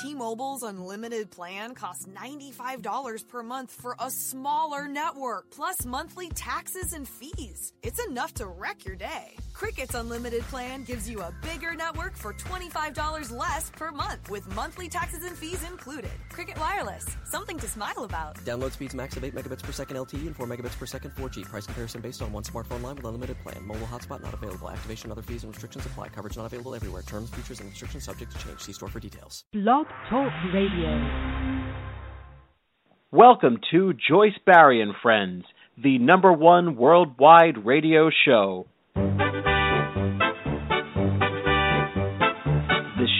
[0.00, 7.06] T-Mobile's unlimited plan costs $95 per month for a smaller network, plus monthly taxes and
[7.06, 7.72] fees.
[7.82, 9.36] It's enough to wreck your day.
[9.52, 14.88] Cricket's unlimited plan gives you a bigger network for $25 less per month with monthly
[14.88, 16.10] taxes and fees included.
[16.30, 18.36] Cricket Wireless, something to smile about.
[18.38, 21.44] Download speeds max of 8 megabits per second LTE and 4 megabits per second 4G.
[21.44, 23.64] Price comparison based on one smartphone line with unlimited plan.
[23.66, 24.70] Mobile hotspot not available.
[24.70, 26.08] Activation, other fees and restrictions apply.
[26.08, 27.02] Coverage not available everywhere.
[27.02, 28.60] Terms, features, and restrictions subject to change.
[28.60, 29.44] See store for details.
[29.52, 31.72] Blog Talk Radio.
[33.10, 35.44] Welcome to Joyce Barrie and Friends,
[35.76, 38.66] the number one worldwide radio show.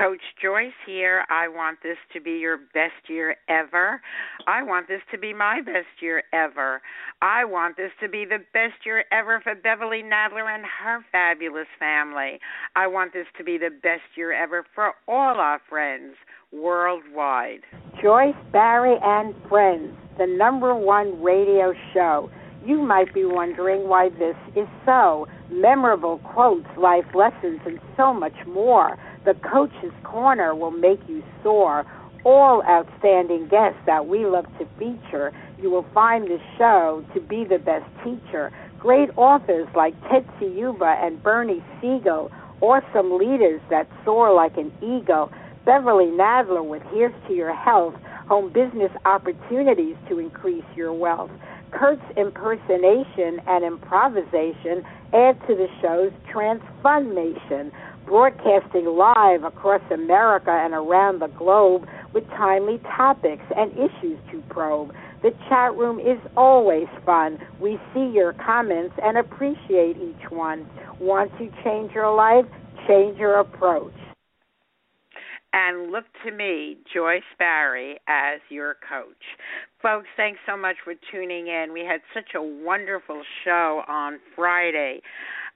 [0.00, 1.24] Coach Joyce here.
[1.28, 4.00] I want this to be your best year ever.
[4.46, 6.80] I want this to be my best year ever.
[7.20, 11.66] I want this to be the best year ever for Beverly Nadler and her fabulous
[11.78, 12.40] family.
[12.76, 16.14] I want this to be the best year ever for all our friends
[16.50, 17.60] worldwide.
[18.02, 22.30] Joyce Barrie and Friends, the number one radio show.
[22.64, 25.26] You might be wondering why this is so.
[25.50, 28.98] Memorable quotes, life lessons, and so much more.
[29.24, 31.84] The Coach's Corner will make you soar.
[32.24, 35.32] All outstanding guests that we love to feature.
[35.60, 38.52] You will find this show to be the best teacher.
[38.78, 42.30] Great authors like Tetsuya Yuba and Bernie Siegel.
[42.60, 45.30] Awesome leaders that soar like an eagle.
[45.64, 47.94] Beverly Nadler with Here's to Your Health.
[48.28, 51.30] Home business opportunities to increase your wealth.
[51.72, 57.72] Kurt's impersonation and improvisation add to the show's transformation,
[58.10, 64.90] broadcasting live across America and around the globe with timely topics and issues to probe.
[65.22, 67.38] The chat room is always fun.
[67.60, 70.68] We see your comments and appreciate each one.
[70.98, 72.46] Want to change your life?
[72.88, 73.94] Change your approach
[75.52, 79.22] and look to me, Joyce Barrie, as your coach.
[79.82, 81.72] Folks, thanks so much for tuning in.
[81.72, 85.00] We had such a wonderful show on Friday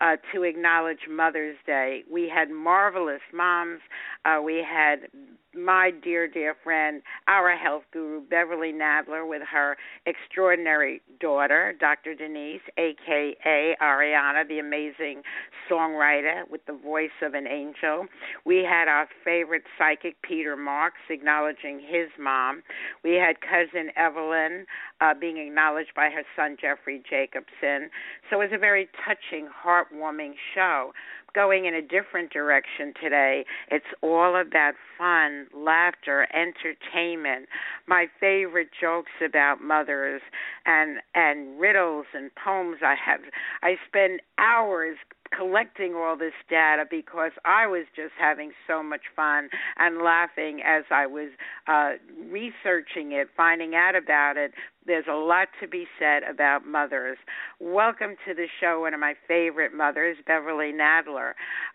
[0.01, 2.03] uh, to acknowledge Mother's Day.
[2.11, 3.81] We had marvelous moms.
[4.25, 5.09] Uh, we had
[5.57, 9.77] my dear, dear friend, our health guru, Beverly Nadler, with her
[10.07, 12.15] extraordinary daughter, Dr.
[12.15, 15.23] Denise, aka Ariana, the amazing
[15.71, 18.07] songwriter with the voice of an angel.
[18.45, 22.63] We had our favorite psychic, Peter Marks, acknowledging his mom.
[23.03, 24.67] We had cousin Evelyn
[25.01, 27.91] uh, being acknowledged by her son, Jeffrey Jacobson.
[28.31, 30.93] So it was a very touching, heartwarming show
[31.35, 33.45] going in a different direction today.
[33.71, 37.49] It's all about fun, laughter, entertainment.
[37.87, 40.23] My favorite jokes about mothers
[40.67, 43.21] and and riddles and poems I have
[43.63, 44.97] I spend hours
[45.37, 50.85] collecting all this data because I was just having so much fun and laughing as
[50.91, 51.31] I was
[51.67, 51.93] uh,
[52.31, 54.53] researching it, finding out about it.
[54.87, 57.17] There's a lot to be said about mothers.
[57.61, 61.31] Welcome to the show, one of my favorite mothers, Beverly Nadler.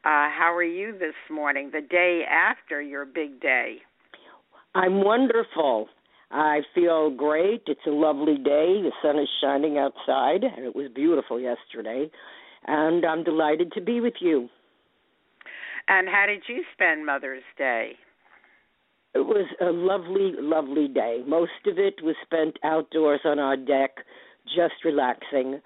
[0.05, 3.77] Uh, how are you this morning, the day after your big day?
[4.75, 5.87] I'm wonderful.
[6.31, 7.63] I feel great.
[7.65, 8.81] It's a lovely day.
[8.83, 12.11] The sun is shining outside, and it was beautiful yesterday
[12.67, 14.49] and I'm delighted to be with you.
[15.87, 17.93] And how did you spend Mother's Day?
[19.15, 21.23] It was a lovely, lovely day.
[21.25, 23.97] Most of it was spent outdoors on our deck,
[24.45, 25.61] just relaxing.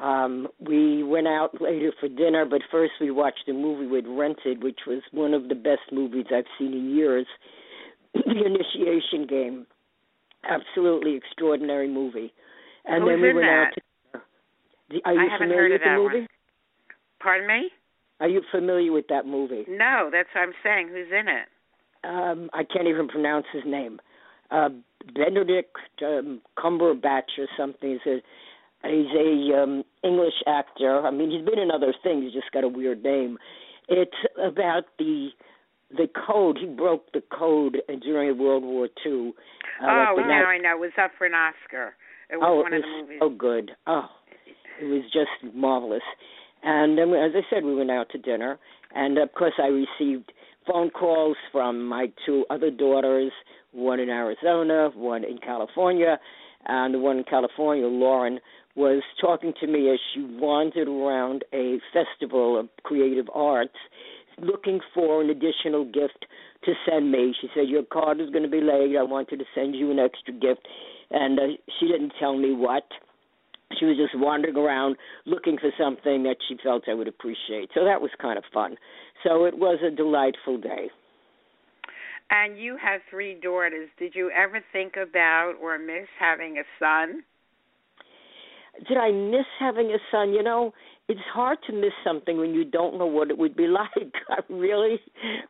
[0.00, 4.62] Um, we went out later for dinner, but first we watched a movie we'd rented,
[4.62, 7.26] which was one of the best movies I've seen in years
[8.14, 9.66] The Imitation Game.
[10.48, 12.32] Absolutely extraordinary movie.
[12.84, 13.66] And Who's then we went that?
[13.68, 14.20] out
[14.92, 15.00] to.
[15.04, 16.18] Are you I familiar heard with the movie?
[16.20, 16.28] one.
[17.24, 17.70] Pardon me?
[18.20, 19.64] Are you familiar with that movie?
[19.66, 20.88] No, that's what I'm saying.
[20.88, 21.48] Who's in it?
[22.04, 23.98] Um, I can't even pronounce his name.
[24.50, 24.68] Uh,
[25.14, 27.98] Benedict um, Cumberbatch or something.
[28.04, 28.16] He's a
[28.88, 31.00] he's a um, English actor.
[31.04, 32.24] I mean, he's been in other things.
[32.24, 33.38] He's just got a weird name.
[33.88, 35.30] It's about the
[35.90, 36.58] the code.
[36.60, 39.32] He broke the code during World War II.
[39.82, 40.76] Uh, oh, but now I know.
[40.76, 41.94] It was up for an Oscar.
[42.30, 43.18] It was oh, one it of was the movies.
[43.20, 43.70] so good.
[43.86, 44.06] Oh,
[44.80, 46.02] it was just marvelous.
[46.64, 48.58] And then, as I said, we went out to dinner,
[48.94, 50.32] and of course, I received
[50.66, 53.32] phone calls from my two other daughters,
[53.72, 56.18] one in Arizona, one in California,
[56.66, 58.40] and the one in California, Lauren,
[58.76, 63.76] was talking to me as she wandered around a festival of creative arts,
[64.38, 66.24] looking for an additional gift
[66.64, 67.34] to send me.
[67.40, 68.96] She said, "Your card is going to be late.
[68.96, 70.66] I wanted to send you an extra gift,"
[71.10, 71.42] and uh,
[71.78, 72.84] she didn't tell me what
[73.78, 77.70] she was just wandering around looking for something that she felt I would appreciate.
[77.74, 78.76] So that was kind of fun.
[79.22, 80.90] So it was a delightful day.
[82.30, 83.88] And you have three daughters.
[83.98, 87.22] Did you ever think about or miss having a son?
[88.88, 90.32] Did I miss having a son?
[90.32, 90.72] You know,
[91.08, 94.12] it's hard to miss something when you don't know what it would be like.
[94.28, 95.00] I really,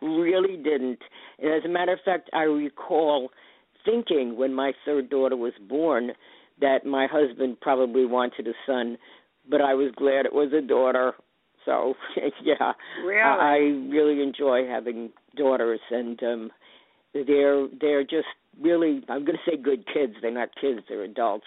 [0.02, 0.98] really didn't.
[1.38, 3.30] And as a matter of fact, I recall
[3.84, 6.12] thinking when my third daughter was born
[6.60, 8.96] that my husband probably wanted a son,
[9.50, 11.12] but I was glad it was a daughter.
[11.64, 11.94] So
[12.42, 12.72] yeah,
[13.04, 13.20] Really?
[13.20, 13.56] I,
[13.90, 16.50] really enjoy having daughters, and um
[17.12, 18.26] they're they're just
[18.60, 20.14] really I'm going to say good kids.
[20.20, 21.46] They're not kids; they're adults,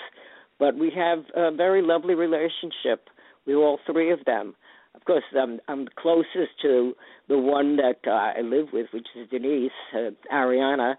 [0.59, 3.09] but we have a very lovely relationship.
[3.45, 4.55] We all three of them.
[4.95, 6.93] Of course, I'm I'm closest to
[7.29, 10.95] the one that uh, I live with, which is Denise uh, Ariana.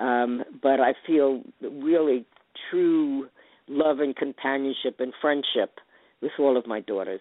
[0.00, 2.24] Um, but I feel really
[2.70, 3.28] true
[3.68, 5.78] love and companionship and friendship
[6.20, 7.20] with all of my daughters.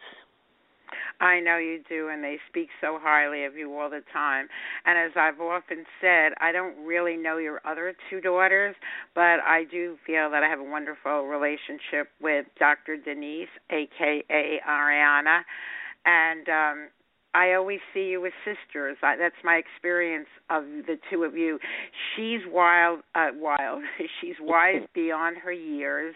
[1.20, 4.48] I know you do, and they speak so highly of you all the time.
[4.86, 8.76] And as I've often said, I don't really know your other two daughters,
[9.16, 12.98] but I do feel that I have a wonderful relationship with Dr.
[12.98, 15.42] Denise, aka Ariana,
[16.06, 16.88] and um
[17.36, 18.98] I always see you as sisters.
[19.02, 21.58] I, that's my experience of the two of you.
[22.16, 23.82] She's wild, uh, wild.
[24.22, 26.14] She's wise beyond her years,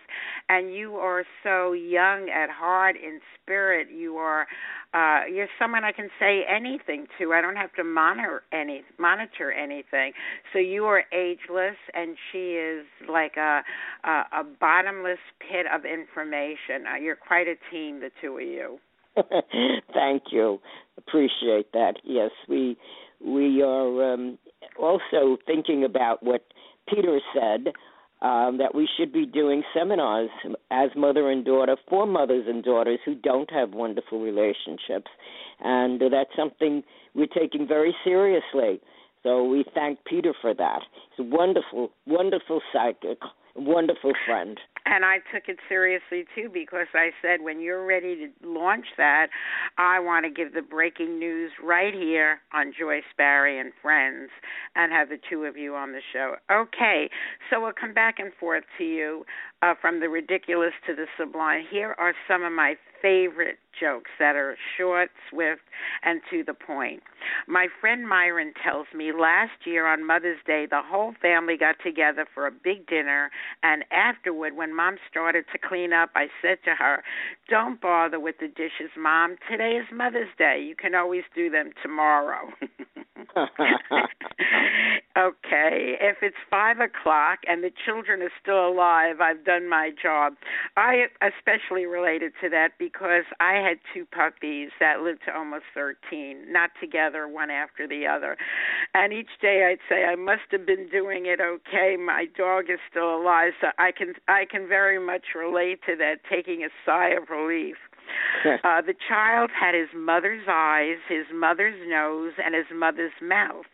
[0.49, 3.87] and you are so young at heart, in spirit.
[3.91, 4.47] You are,
[4.93, 7.33] uh, you're someone I can say anything to.
[7.33, 10.13] I don't have to monitor any, monitor anything.
[10.53, 13.63] So you are ageless, and she is like a,
[14.03, 16.85] a, a bottomless pit of information.
[16.91, 18.79] Uh, you're quite a team, the two of you.
[19.93, 20.59] Thank you.
[20.97, 21.95] Appreciate that.
[22.03, 22.77] Yes, we
[23.25, 24.37] we are um,
[24.79, 26.45] also thinking about what
[26.87, 27.73] Peter said
[28.21, 30.29] um, that we should be doing seminars
[30.71, 35.09] as mother and daughter for mothers and daughters who don't have wonderful relationships,
[35.59, 36.83] and that's something
[37.13, 38.81] we're taking very seriously.
[39.23, 40.81] So we thank Peter for that.
[41.15, 43.19] He's a wonderful, wonderful psychic,
[43.55, 44.57] wonderful friend.
[44.89, 49.28] And I took it seriously too because I said, when you're ready to launch that,
[49.78, 54.30] I want to give the breaking news right here on Joyce Barrie and Friends
[54.75, 56.36] and have the two of you on the show.
[56.50, 57.10] Okay,
[57.50, 59.25] so we'll come back and forth to you
[59.62, 61.66] uh, from the ridiculous to the sublime.
[61.69, 65.61] Here are some of my favorite jokes that are short, swift,
[66.03, 67.03] and to the point.
[67.47, 72.25] My friend Myron tells me last year on Mother's Day, the whole family got together
[72.33, 73.29] for a big dinner,
[73.63, 77.03] and afterward, when Mom started to clean up, I said to her,
[77.49, 79.38] Don't bother with the dishes, Mom.
[79.49, 80.65] Today is Mother's Day.
[80.67, 82.49] You can always do them tomorrow.
[85.17, 90.33] okay, if it's five o'clock and the children are still alive, I've done my job.
[90.75, 96.51] I especially related to that because I had two puppies that lived to almost 13,
[96.51, 98.36] not together, one after the other.
[98.93, 101.95] And each day I'd say I must have been doing it okay.
[101.98, 106.17] My dog is still alive, so I can I can very much relate to that,
[106.29, 107.37] taking a sigh of relief.
[108.63, 113.65] Uh, the child had his mother's eyes, his mother's nose, and his mother's mouth.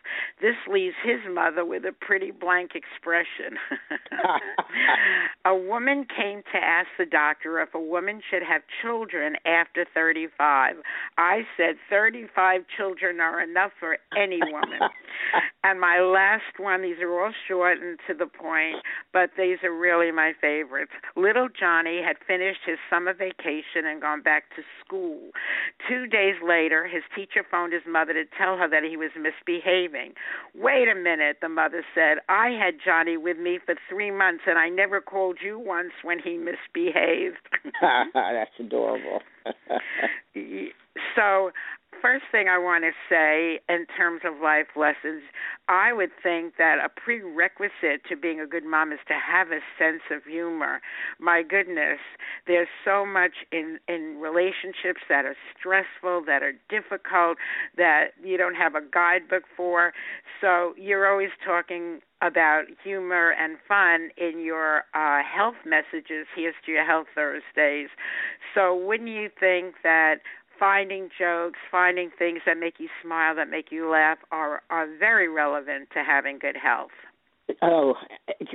[0.42, 3.58] This leaves his mother with a pretty blank expression.
[5.46, 10.76] a woman came to ask the doctor if a woman should have children after 35.
[11.18, 14.80] I said 35 children are enough for any woman.
[15.64, 18.78] and my last one, these are all short and to the point,
[19.12, 20.92] but these are really my favorites.
[21.16, 25.32] Little Johnny had finished his summer vacation and gone back to school.
[25.88, 30.14] Two days later, his teacher phoned his mother to tell her that he was misbehaving.
[30.56, 32.18] Wait a minute, the mother said.
[32.30, 36.20] I had Johnny with me for three months, and I never called you once when
[36.20, 37.38] he misbehaved.
[38.14, 39.22] That's adorable.
[41.16, 41.52] so,
[42.04, 45.24] first thing I want to say in terms of life lessons,
[45.70, 49.64] I would think that a prerequisite to being a good mom is to have a
[49.80, 50.82] sense of humor.
[51.20, 52.00] My goodness,
[52.46, 57.38] there's so much in in relationships that are stressful, that are difficult,
[57.78, 59.94] that you don't have a guidebook for.
[60.42, 66.28] So you're always talking about humor and fun in your uh, health messages.
[66.36, 67.90] Here's to your health Thursdays.
[68.54, 70.20] So wouldn't you think that
[70.64, 75.28] finding jokes, finding things that make you smile, that make you laugh, are are very
[75.28, 76.92] relevant to having good health.
[77.62, 77.96] Oh,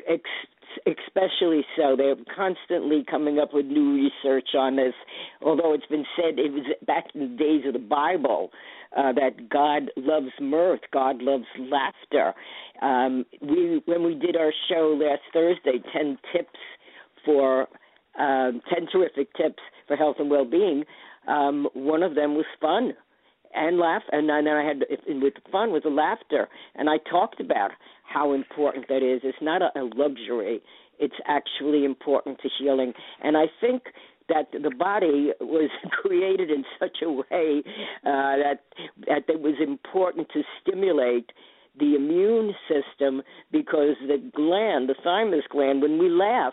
[0.08, 1.96] ex- especially so.
[1.96, 4.94] They're constantly coming up with new research on this.
[5.42, 8.52] Although it's been said it was back in the days of the Bible
[8.96, 12.32] uh, that God loves mirth, God loves laughter.
[12.80, 16.58] Um, we when we did our show last Thursday, ten tips
[17.22, 17.68] for
[18.18, 20.84] um, ten terrific tips for health and well-being
[21.28, 22.92] um, one of them was fun
[23.54, 27.70] and laugh, and then I had with fun was the laughter, and I talked about
[28.04, 29.20] how important that is.
[29.24, 30.60] It's not a, a luxury;
[30.98, 32.92] it's actually important to healing,
[33.22, 33.84] and I think
[34.28, 37.62] that the body was created in such a way
[38.04, 38.60] uh, that
[39.06, 41.30] that it was important to stimulate
[41.78, 46.52] the immune system because the gland, the thymus gland, when we laugh,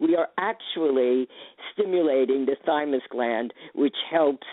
[0.00, 1.28] we are actually
[1.72, 4.46] stimulating the thymus gland, which helps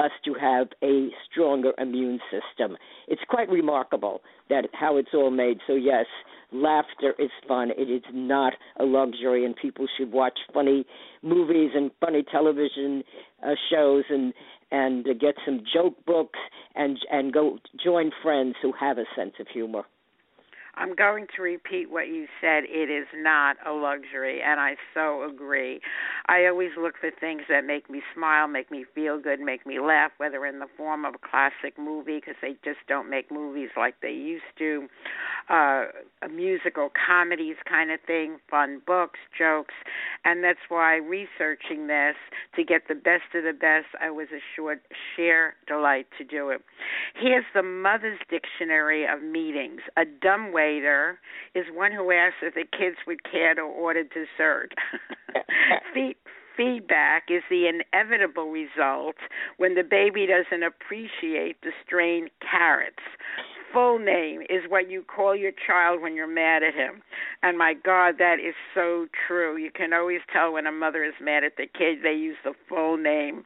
[0.00, 2.76] us to have a stronger immune system.
[3.06, 5.58] It's quite remarkable that how it's all made.
[5.66, 6.06] So yes,
[6.52, 7.70] laughter is fun.
[7.76, 10.86] It is not a luxury, and people should watch funny
[11.22, 13.02] movies and funny television
[13.44, 14.32] uh, shows and
[14.72, 16.38] and uh, get some joke books
[16.74, 19.82] and and go join friends who have a sense of humor.
[20.80, 22.64] I'm going to repeat what you said.
[22.64, 25.80] It is not a luxury, and I so agree.
[26.26, 29.78] I always look for things that make me smile, make me feel good, make me
[29.78, 33.68] laugh, whether in the form of a classic movie, because they just don't make movies
[33.76, 34.88] like they used to,
[35.50, 35.84] uh,
[36.22, 39.74] a musical comedies kind of thing, fun books, jokes,
[40.24, 42.16] and that's why researching this
[42.56, 44.80] to get the best of the best, I was assured
[45.14, 46.62] sheer delight to do it.
[47.14, 49.80] Here's the Mother's Dictionary of Meetings.
[49.98, 51.18] A dumb waiter
[51.54, 54.74] is one who asks if the kids would care to order dessert.
[56.56, 59.16] feedback is the inevitable result
[59.56, 63.02] when the baby doesn't appreciate the strained carrots
[63.72, 67.02] full name is what you call your child when you're mad at him.
[67.42, 69.56] And my God, that is so true.
[69.56, 72.52] You can always tell when a mother is mad at the kid, they use the
[72.68, 73.44] full name.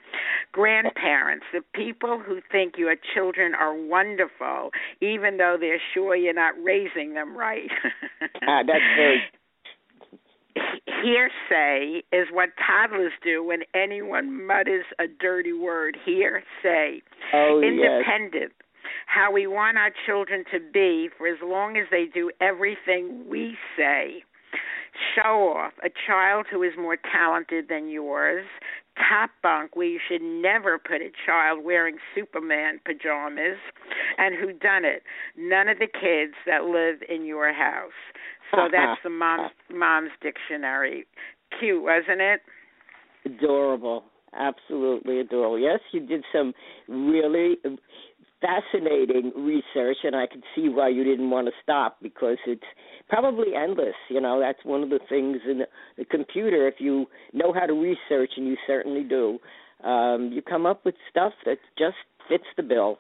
[0.53, 6.55] Grandparents, the people who think your children are wonderful, even though they're sure you're not
[6.63, 7.71] raising them right.
[8.47, 9.23] ah, that's very
[11.03, 15.97] hearsay is what toddlers do when anyone mutters a dirty word.
[16.05, 17.03] Hearsay.
[17.35, 18.53] Oh, Independent.
[18.53, 18.65] Yes
[19.07, 23.57] how we want our children to be for as long as they do everything we
[23.77, 24.25] say.
[25.15, 28.47] Show off a child who is more talented than yours.
[28.97, 33.59] Top bunk where you should never put a child wearing Superman pajamas.
[34.19, 35.03] And who done it?
[35.37, 37.91] None of the kids that live in your house.
[38.53, 41.07] So that's the mom's mom's dictionary.
[41.59, 42.41] Cute, wasn't it?
[43.25, 44.05] Adorable.
[44.37, 45.59] Absolutely adorable.
[45.59, 46.53] Yes, you did some
[46.89, 47.57] really
[48.45, 52.63] fascinating research, and I can see why you didn't want to stop because it's
[53.09, 53.95] probably endless.
[54.11, 56.69] You know, that's one of the things in the, the computer.
[56.69, 59.39] If you know how to research, and you certainly do,
[59.83, 61.97] um, you come up with stuff that just
[62.29, 62.99] fits the bill.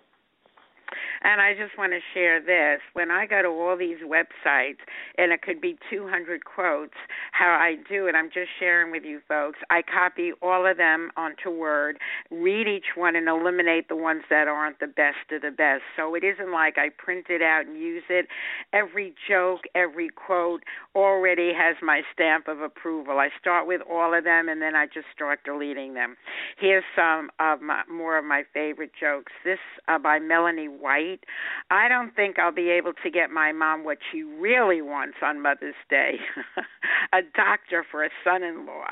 [1.23, 2.81] And I just want to share this.
[2.93, 4.83] When I go to all these websites,
[5.19, 6.95] and it could be 200 quotes,
[7.33, 9.59] how I do it, I'm just sharing with you folks.
[9.71, 11.99] I copy all of them onto Word,
[12.31, 15.83] read each one, and eliminate the ones that aren't the best of the best.
[15.97, 18.27] So it isn't like I print it out and use it.
[18.73, 20.63] Every joke, every quote
[20.95, 23.19] already has my stamp of approval.
[23.19, 26.17] I start with all of them, and then I just start deleting them.
[26.59, 29.33] Here's some of my, more of my favorite jokes.
[29.45, 31.25] This uh, by Melanie White.
[31.71, 35.43] I don't think I'll be able to get my mom what she really wants on
[35.43, 36.19] Mother's Day
[37.13, 38.87] a doctor for a son in law.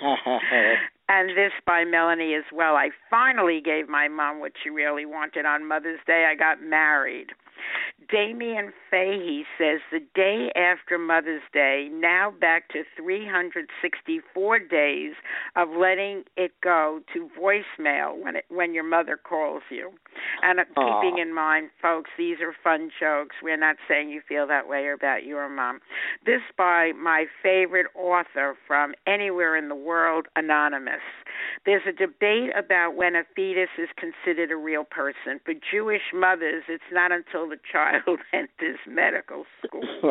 [1.08, 2.76] and this by Melanie as well.
[2.76, 6.26] I finally gave my mom what she really wanted on Mother's Day.
[6.30, 7.28] I got married.
[8.10, 15.12] Damien Fahey says the day after Mother's Day, now back to 364 days
[15.56, 19.92] of letting it go to voicemail when it when your mother calls you.
[20.42, 23.36] And uh, keeping in mind, folks, these are fun jokes.
[23.42, 25.80] We're not saying you feel that way about your mom.
[26.26, 31.00] This by my favorite author from anywhere in the world, Anonymous.
[31.66, 35.40] There's a debate about when a fetus is considered a real person.
[35.44, 39.82] For Jewish mothers, it's not until the child enters medical school.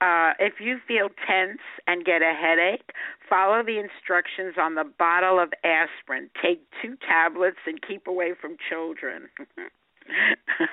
[0.00, 2.90] uh, if you feel tense and get a headache,
[3.28, 6.30] follow the instructions on the bottle of aspirin.
[6.42, 9.28] Take two tablets and keep away from children.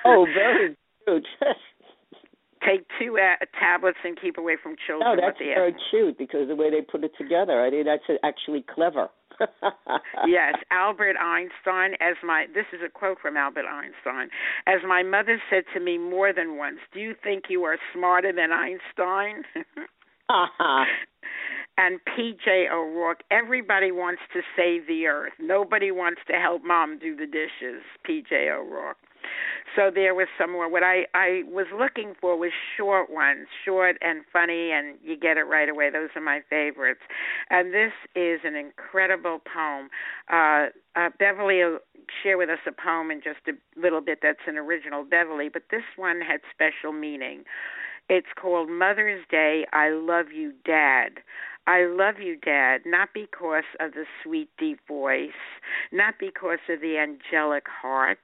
[0.04, 1.26] oh, very cute.
[2.66, 5.08] Take two uh, tablets and keep away from children.
[5.10, 8.64] Oh, that's very cute because the way they put it together, I think that's actually
[8.74, 9.08] clever.
[10.26, 14.28] yes, Albert Einstein, as my this is a quote from Albert Einstein,
[14.66, 18.32] as my mother said to me more than once, "Do you think you are smarter
[18.32, 19.42] than Einstein?"
[20.28, 20.84] uh-huh.
[21.76, 25.32] And PJ O'Rourke, everybody wants to save the earth.
[25.40, 27.82] Nobody wants to help mom do the dishes.
[28.08, 28.96] PJ O'Rourke.
[29.76, 30.70] So there was some more.
[30.70, 35.36] What I I was looking for was short ones, short and funny, and you get
[35.36, 35.90] it right away.
[35.90, 37.00] Those are my favorites.
[37.50, 39.88] And this is an incredible poem.
[40.32, 40.66] Uh,
[40.96, 41.78] uh, Beverly will
[42.22, 44.18] share with us a poem in just a little bit.
[44.22, 47.44] That's an original Beverly, but this one had special meaning.
[48.08, 49.64] It's called Mother's Day.
[49.72, 51.20] I love you, Dad.
[51.66, 55.30] I love you, Dad, not because of the sweet, deep voice,
[55.92, 58.18] not because of the angelic heart,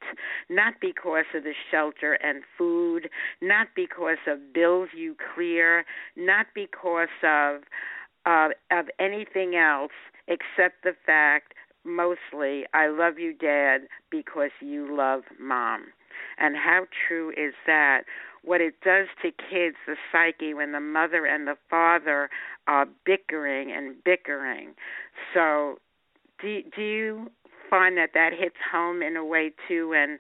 [0.51, 3.09] not because of the shelter and food,
[3.41, 5.85] not because of bills you clear,
[6.17, 7.63] not because of
[8.27, 9.93] uh, of anything else
[10.29, 11.55] except the fact,
[11.85, 15.87] mostly, I love you, Dad, because you love Mom.
[16.39, 18.03] And how true is that?
[18.45, 22.31] What it does to kids, the psyche, when the mother and the father
[22.67, 24.75] are bickering and bickering.
[25.35, 25.79] So,
[26.41, 27.31] do do you
[27.69, 30.19] find that that hits home in a way too, and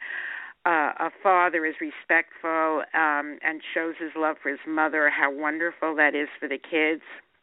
[0.67, 5.11] uh, a father is respectful um, and shows his love for his mother?
[5.11, 7.03] How wonderful that is for the kids.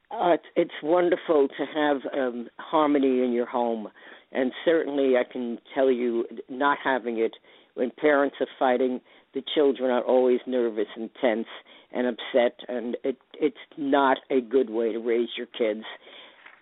[0.09, 3.89] Uh, it's, wonderful to have um, harmony in your home,
[4.31, 7.33] and certainly I can tell you, not having it
[7.73, 9.01] when parents are fighting
[9.37, 11.45] the children are always nervous and tense
[11.91, 15.83] and upset and it it's not a good way to raise your kids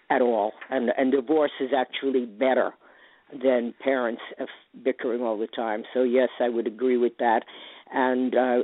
[0.10, 2.74] at all and and divorce is actually better
[3.42, 4.22] than parents
[4.84, 7.44] bickering all the time so yes i would agree with that
[7.94, 8.58] and uh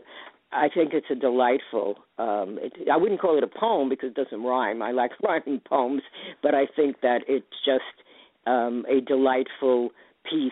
[0.54, 1.96] I think it's a delightful.
[2.18, 4.82] Um, it, I wouldn't call it a poem because it doesn't rhyme.
[4.82, 6.02] I like rhyming poems,
[6.44, 8.06] but I think that it's just
[8.46, 9.92] um, a delightful
[10.30, 10.52] piece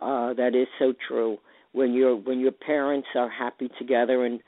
[0.00, 1.36] uh, that is so true
[1.76, 4.40] when your when your parents are happy together and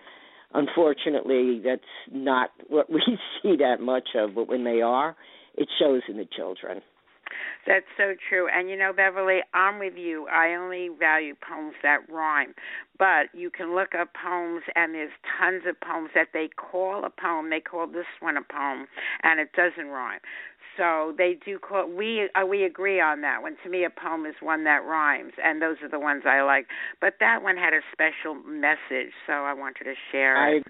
[0.54, 3.02] unfortunately that's not what we
[3.42, 5.14] see that much of but when they are
[5.56, 6.80] it shows in the children
[7.66, 8.48] that's so true.
[8.48, 10.26] And you know, Beverly, I'm with you.
[10.28, 12.54] I only value poems that rhyme.
[12.98, 17.10] But you can look up poems, and there's tons of poems that they call a
[17.10, 17.50] poem.
[17.50, 18.86] They call this one a poem,
[19.22, 20.20] and it doesn't rhyme.
[20.78, 23.56] So they do call we uh, we agree on that one.
[23.64, 26.66] To me, a poem is one that rhymes, and those are the ones I like.
[27.00, 30.64] But that one had a special message, so I wanted to share it.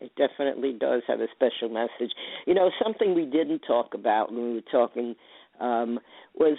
[0.00, 2.12] I, it definitely does have a special message.
[2.46, 5.16] You know, something we didn't talk about when we were talking
[5.60, 5.98] um,
[6.34, 6.56] was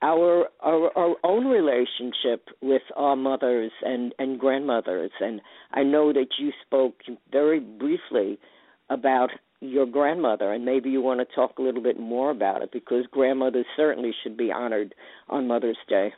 [0.00, 5.10] our, our our own relationship with our mothers and and grandmothers.
[5.20, 5.40] And
[5.72, 7.00] I know that you spoke
[7.32, 8.38] very briefly
[8.90, 9.30] about
[9.62, 13.06] your grandmother, and maybe you want to talk a little bit more about it because
[13.10, 14.94] grandmothers certainly should be honored
[15.28, 16.12] on Mother's Day.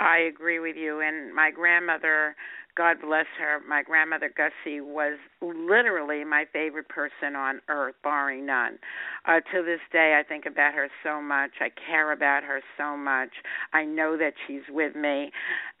[0.00, 1.00] I agree with you.
[1.00, 2.34] And my grandmother
[2.78, 8.78] God bless her, my grandmother Gussie was literally my favorite person on earth, barring none.
[9.26, 11.50] Uh, to this day, I think about her so much.
[11.60, 13.30] I care about her so much.
[13.72, 15.32] I know that she's with me.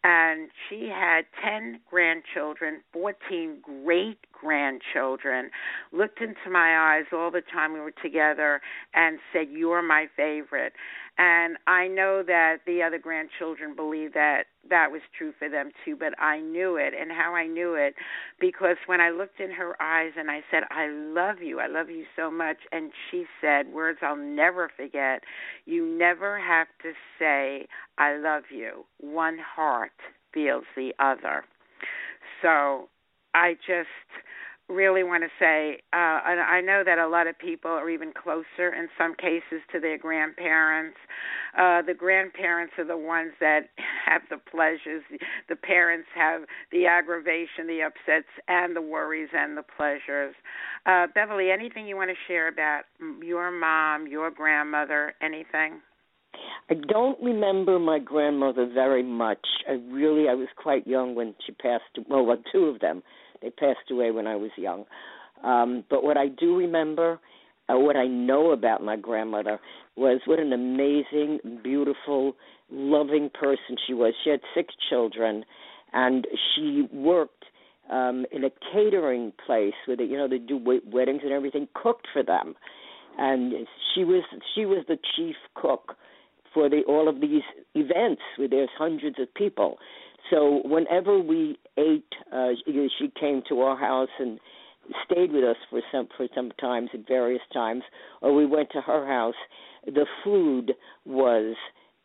[0.02, 5.50] And she had 10 grandchildren, 14 great grandchildren,
[5.92, 8.60] looked into my eyes all the time we were together
[8.94, 10.72] and said, You're my favorite.
[11.16, 15.96] And I know that the other grandchildren believe that that was true for them too,
[15.96, 16.94] but I knew it.
[16.98, 17.94] And how I knew it,
[18.40, 21.90] because when I looked in her eyes and I said, I love you, I love
[21.90, 25.22] you so much, and she said words I'll never forget
[25.64, 27.66] you never have to say,
[27.98, 28.84] I love you.
[29.00, 29.92] One heart
[30.32, 31.44] feels the other.
[32.42, 32.88] So
[33.34, 33.88] I just
[34.68, 38.12] really want to say, uh, and I know that a lot of people are even
[38.12, 40.96] closer in some cases to their grandparents.
[41.56, 43.70] Uh, the grandparents are the ones that
[44.06, 45.02] have the pleasures.
[45.48, 50.34] The parents have the aggravation, the upsets, and the worries and the pleasures.
[50.84, 52.82] Uh, Beverly, anything you want to share about
[53.22, 55.80] your mom, your grandmother, anything?
[56.70, 59.44] I don't remember my grandmother very much.
[59.66, 61.84] I really, I was quite young when she passed.
[62.08, 63.02] Well, well two of them
[63.42, 64.84] they passed away when I was young.
[65.44, 67.20] Um, but what I do remember,
[67.68, 69.60] uh, what I know about my grandmother
[69.96, 72.34] was what an amazing, beautiful,
[72.70, 74.14] loving person she was.
[74.24, 75.44] She had six children,
[75.92, 77.44] and she worked
[77.90, 80.58] um in a catering place where they, you know they do
[80.92, 82.54] weddings and everything, cooked for them,
[83.16, 84.22] and she was
[84.54, 85.96] she was the chief cook
[86.52, 87.42] for the all of these
[87.74, 89.78] events where there's hundreds of people.
[90.30, 94.38] So whenever we ate, uh, she came to our house and
[95.04, 97.82] stayed with us for some for some times at various times,
[98.20, 99.34] or we went to her house.
[99.86, 100.72] The food
[101.04, 101.56] was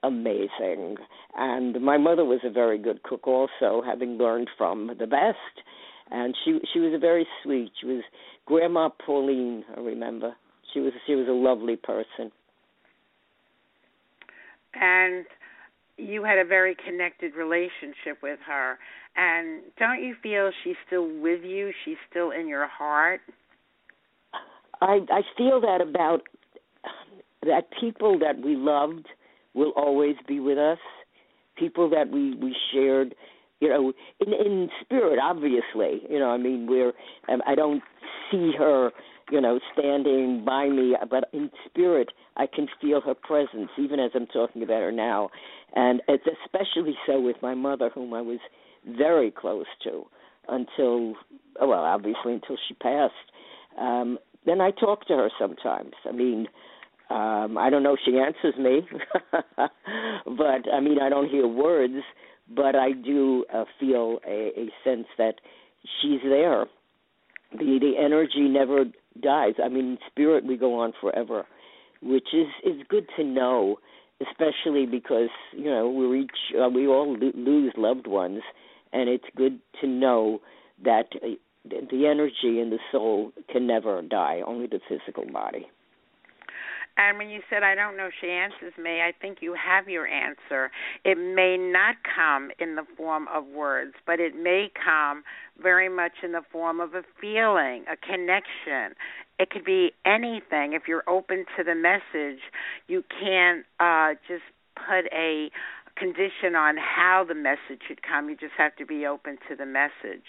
[0.03, 0.97] amazing,
[1.37, 5.65] and my mother was a very good cook also, having learned from the best.
[6.11, 7.71] And she she was a very sweet.
[7.79, 8.03] She was
[8.45, 9.63] Grandma Pauline.
[9.75, 10.35] I remember
[10.73, 12.31] she was she was a lovely person.
[14.75, 15.25] And
[15.97, 18.77] you had a very connected relationship with her.
[19.15, 21.71] And don't you feel she's still with you?
[21.85, 23.21] She's still in your heart?
[24.81, 26.21] I I feel that about
[27.43, 29.07] that people that we loved
[29.53, 30.79] will always be with us.
[31.57, 33.13] People that we we shared,
[33.59, 36.01] you know, in in spirit, obviously.
[36.09, 36.93] You know, I mean, we're
[37.27, 37.83] I don't
[38.31, 38.91] see her,
[39.31, 44.11] you know, standing by me, but in spirit, I can feel her presence, even as
[44.15, 45.29] I'm talking about her now,
[45.75, 48.39] and it's especially so with my mother, whom I was
[48.85, 50.03] very close to
[50.47, 51.15] until,
[51.59, 53.13] well, obviously until she passed.
[53.79, 55.93] Um, then I talk to her sometimes.
[56.05, 56.47] I mean,
[57.09, 58.81] um, I don't know if she answers me,
[59.31, 62.03] but I mean, I don't hear words,
[62.49, 65.35] but I do uh, feel a, a sense that
[66.01, 66.65] she's there.
[67.51, 68.85] The the energy never
[69.21, 69.53] dies.
[69.63, 71.45] I mean, in spirit, we go on forever,
[72.01, 73.77] which is is good to know,
[74.21, 78.41] especially because you know we reach uh, we all lo- lose loved ones,
[78.91, 80.41] and it's good to know
[80.83, 81.27] that uh,
[81.65, 85.67] the energy and the soul can never die, only the physical body.
[86.95, 89.89] And when you said, I don't know if she answers me, I think you have
[89.89, 90.69] your answer.
[91.03, 95.23] It may not come in the form of words, but it may come
[95.61, 98.95] very much in the form of a feeling, a connection.
[99.39, 100.73] It could be anything.
[100.73, 102.41] If you're open to the message,
[102.87, 104.43] you can't uh, just
[104.75, 105.49] put a
[105.97, 108.29] condition on how the message should come.
[108.29, 110.25] You just have to be open to the message.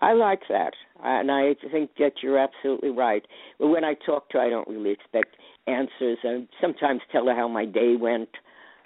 [0.00, 3.22] I like that, and I think that you're absolutely right.
[3.58, 5.36] But when I talk to her, I don't really expect
[5.66, 6.18] answers.
[6.24, 8.30] I sometimes tell her how my day went,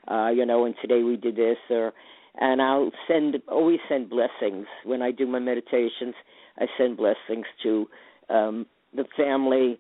[0.09, 1.93] uh, you know, and today we did this, or
[2.37, 6.15] and I'll send always send blessings when I do my meditations.
[6.59, 7.87] I send blessings to
[8.29, 9.79] um, the family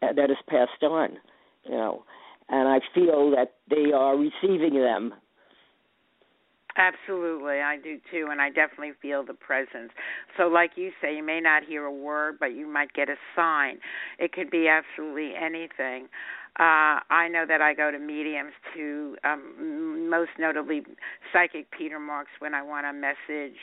[0.00, 1.10] that has passed on,
[1.64, 2.04] you know,
[2.48, 5.14] and I feel that they are receiving them
[6.76, 9.92] Absolutely, I do too, and I definitely feel the presence.
[10.38, 13.16] So, like you say, you may not hear a word, but you might get a
[13.36, 13.78] sign.
[14.18, 16.08] It could be absolutely anything.
[16.58, 20.82] Uh, I know that I go to mediums to, um, most notably,
[21.32, 23.56] psychic Peter Marks when I want a message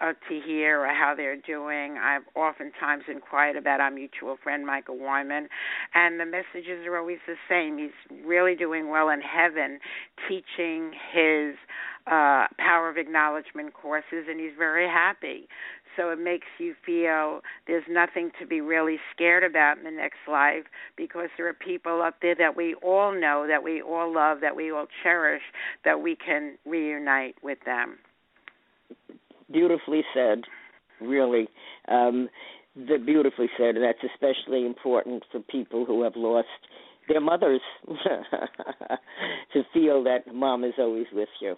[0.00, 1.98] uh, to hear or how they're doing.
[1.98, 5.48] I've oftentimes inquired about our mutual friend Michael Wyman,
[5.94, 7.78] and the messages are always the same.
[7.78, 9.78] He's really doing well in heaven,
[10.28, 11.54] teaching his
[12.08, 15.46] uh, power of acknowledgement courses, and he's very happy.
[15.96, 20.18] So it makes you feel there's nothing to be really scared about in the next
[20.28, 20.64] life
[20.96, 24.56] because there are people up there that we all know, that we all love, that
[24.56, 25.42] we all cherish,
[25.84, 27.98] that we can reunite with them.
[29.50, 30.42] Beautifully said,
[31.00, 31.48] really.
[31.88, 32.28] Um,
[32.74, 36.48] the beautifully said, and that's especially important for people who have lost
[37.08, 41.56] their mothers to feel that mom is always with you.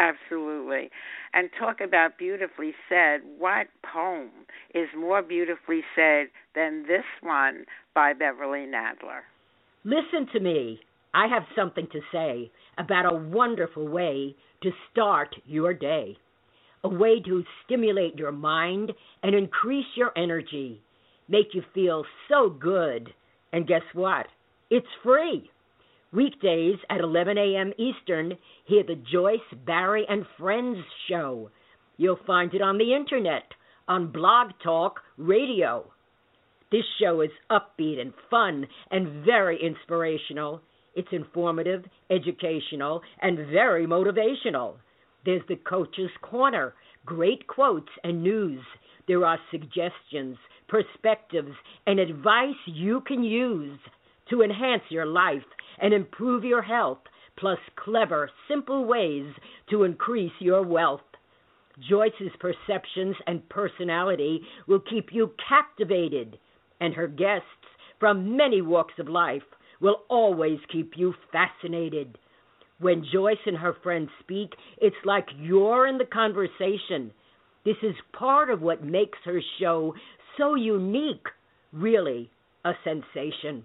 [0.00, 0.88] Absolutely.
[1.34, 3.20] And talk about beautifully said.
[3.38, 4.30] What poem
[4.74, 9.20] is more beautifully said than this one by Beverly Nadler?
[9.84, 10.80] Listen to me.
[11.12, 16.16] I have something to say about a wonderful way to start your day.
[16.82, 20.80] A way to stimulate your mind and increase your energy.
[21.28, 23.12] Make you feel so good.
[23.52, 24.26] And guess what?
[24.70, 25.50] It's free.
[26.12, 27.72] Weekdays at 11 a.m.
[27.78, 31.50] Eastern, hear the Joyce, Barrie, and Friends show.
[31.98, 33.44] You'll find it on the internet,
[33.86, 35.84] on Blog Talk Radio.
[36.72, 40.62] This show is upbeat and fun and very inspirational.
[40.96, 44.74] It's informative, educational, and very motivational.
[45.24, 46.74] There's the Coach's Corner,
[47.06, 48.60] great quotes and news.
[49.06, 51.54] There are suggestions, perspectives,
[51.86, 53.78] and advice you can use
[54.30, 55.42] to enhance your life
[55.80, 56.98] and improve your health,
[57.36, 59.26] plus clever, simple ways
[59.70, 61.00] to increase your wealth.
[61.88, 66.38] Joyce's perceptions and personality will keep you captivated,
[66.80, 67.46] and her guests
[67.98, 69.42] from many walks of life
[69.80, 72.18] will always keep you fascinated.
[72.78, 77.12] When Joyce and her friends speak, it's like you're in the conversation.
[77.64, 79.94] This is part of what makes her show
[80.38, 81.26] so unique,
[81.72, 82.30] really
[82.64, 83.64] a sensation.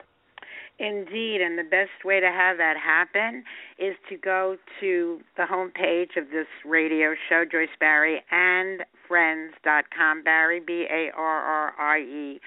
[0.81, 3.43] Indeed, and the best way to have that happen
[3.77, 10.59] is to go to the homepage of this radio show, Joyce Barrie and Friends.com, Barrie,
[10.59, 12.41] B A R R I E.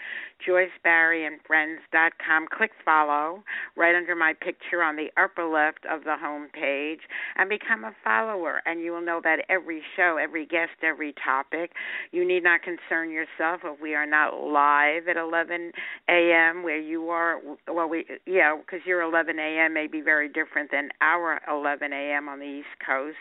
[0.49, 2.47] JoyceBarrieandFriends.com.
[2.57, 3.43] Click follow
[3.77, 7.01] right under my picture on the upper left of the home page
[7.37, 8.63] and become a follower.
[8.67, 11.73] And you will know that every show, every guest, every topic,
[12.13, 15.73] you need not concern yourself if we are not live at 11
[16.09, 16.63] a.m.
[16.63, 17.41] where you are.
[17.69, 19.75] Well, we yeah, because your 11 a.m.
[19.75, 22.29] may be very different than our 11 a.m.
[22.29, 23.17] on the East Coast.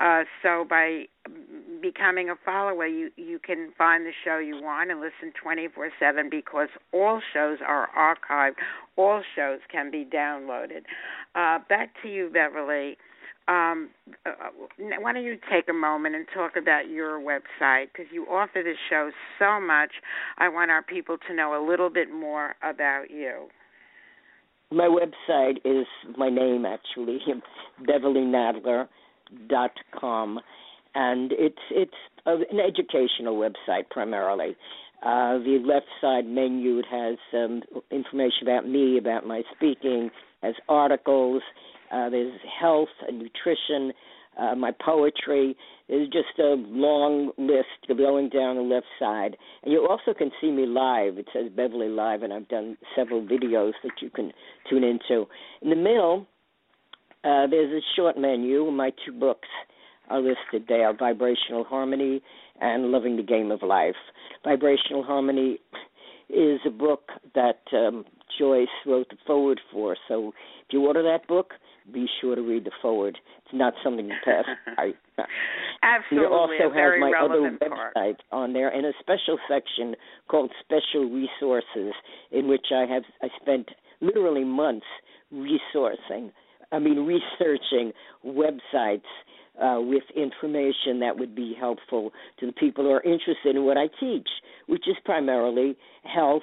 [0.00, 1.04] Uh, so by
[1.82, 6.49] becoming a follower, you you can find the show you want and listen 24/7 because
[6.92, 8.56] all shows are archived.
[8.96, 10.82] All shows can be downloaded.
[11.34, 12.96] Uh, back to you, Beverly.
[13.48, 13.90] Um,
[14.26, 14.30] uh,
[15.00, 18.76] why don't you take a moment and talk about your website because you offer this
[18.88, 19.90] show so much.
[20.38, 23.48] I want our people to know a little bit more about you.
[24.70, 25.86] My website is
[26.16, 27.18] my name actually,
[27.86, 28.86] Beverly Nadler
[29.48, 30.38] dot com,
[30.94, 31.92] and it's it's
[32.26, 34.56] an educational website primarily.
[35.02, 40.10] Uh, the left side menu it has um, information about me, about my speaking,
[40.42, 41.42] has articles.
[41.90, 43.92] Uh, there's health and nutrition,
[44.38, 45.56] uh, my poetry.
[45.88, 49.36] There's just a long list going down the left side.
[49.62, 51.16] And you also can see me live.
[51.16, 54.32] It says Beverly Live, and I've done several videos that you can
[54.68, 55.26] tune into.
[55.62, 56.26] In the middle,
[57.24, 58.70] uh, there's a short menu.
[58.70, 59.48] My two books
[60.10, 62.20] are listed there Vibrational Harmony
[62.60, 63.96] and Loving the Game of Life.
[64.44, 65.58] Vibrational Harmony
[66.28, 68.04] is a book that um,
[68.38, 69.96] Joyce wrote the forward for.
[70.08, 71.54] So if you order that book,
[71.92, 73.18] be sure to read the forward.
[73.44, 74.44] It's not something you pass
[74.76, 74.90] by.
[75.82, 76.28] Absolutely.
[76.28, 77.94] You also has my other part.
[77.94, 79.96] website on there and a special section
[80.28, 81.94] called Special Resources,
[82.30, 83.68] in which I have I spent
[84.00, 84.86] literally months
[85.32, 86.30] resourcing
[86.72, 87.92] I mean, researching
[88.24, 89.02] websites
[89.58, 93.76] uh, with information that would be helpful to the people who are interested in what
[93.76, 94.28] I teach,
[94.66, 96.42] which is primarily health,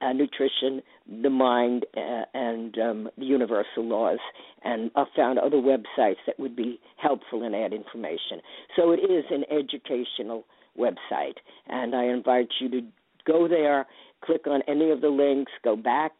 [0.00, 0.82] uh, nutrition,
[1.22, 4.18] the mind, uh, and um, the universal laws.
[4.64, 8.40] And I found other websites that would be helpful and add information.
[8.76, 10.44] So it is an educational
[10.78, 11.36] website,
[11.68, 12.80] and I invite you to
[13.26, 13.86] go there,
[14.24, 16.12] click on any of the links, go back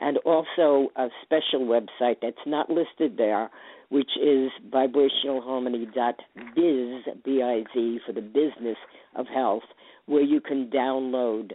[0.00, 3.50] and also a special website that's not listed there,
[3.88, 8.76] which is vibrationalharmony.biz, B-I-Z, for the business
[9.14, 9.62] of health,
[10.06, 11.52] where you can download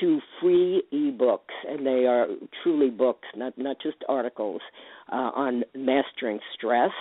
[0.00, 2.26] two free ebooks, and they are
[2.62, 4.60] truly books, not not just articles,
[5.10, 6.92] uh, on mastering stress,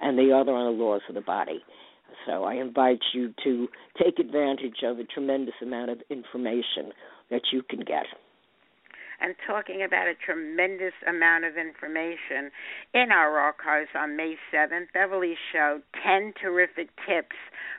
[0.00, 1.62] and the other on the laws of the body.
[2.26, 3.68] So I invite you to
[4.02, 6.92] take advantage of a tremendous amount of information
[7.30, 8.06] that you can get
[9.20, 12.50] and talking about a tremendous amount of information
[12.94, 14.92] in our archives on May 7th.
[14.92, 17.36] Beverly showed 10 terrific tips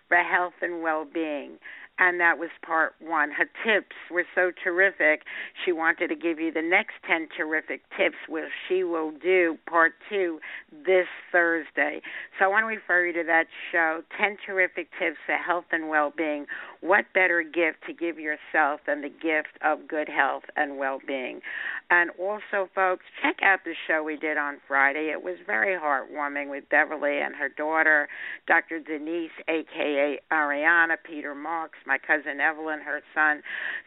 [0.08, 1.60] for health and well being
[2.00, 3.30] and that was part one.
[3.32, 5.24] Her tips were so terrific.
[5.66, 9.94] She wanted to give you the next 10 terrific tips, which she will do part
[10.10, 10.40] two
[10.72, 12.02] this Thursday.
[12.40, 15.90] So I want to refer you to that show 10 terrific tips for health and
[15.90, 16.46] well being.
[16.82, 21.42] What better gift to give yourself than the gift of good health and well being?
[21.90, 25.12] And also, folks, check out the show we did on Friday.
[25.12, 28.08] It was very heartwarming with Beverly and her daughter,
[28.48, 28.80] Dr.
[28.80, 33.42] Denise, aka Ariana, Peter Marks, my cousin Evelyn, her son.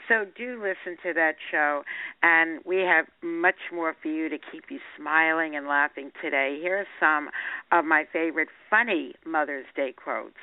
[0.09, 1.85] So do listen to that show,
[2.23, 6.59] and we have much more for you to keep you smiling and laughing today.
[6.61, 7.31] Here are some
[7.71, 10.37] of my favorite funny Mother's Day quotes.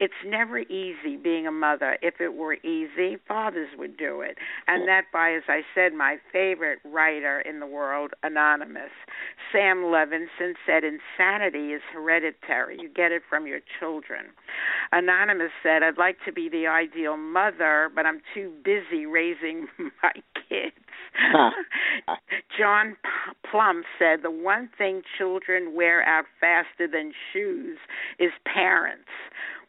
[0.00, 1.98] It's never easy being a mother.
[2.02, 4.38] If it were easy, fathers would do it.
[4.66, 8.90] And that by, as I said, my favorite writer in the world, Anonymous.
[9.52, 12.78] Sam Levenson said insanity is hereditary.
[12.80, 14.26] You get it from your children.
[14.92, 19.66] Anonymous said, I'd like to be the ideal mother, but I'm too busy raising
[20.02, 20.12] my
[20.48, 20.74] kids.
[22.58, 22.96] John
[23.50, 27.78] Plum said the one thing children wear out faster than shoes
[28.18, 29.08] is parents.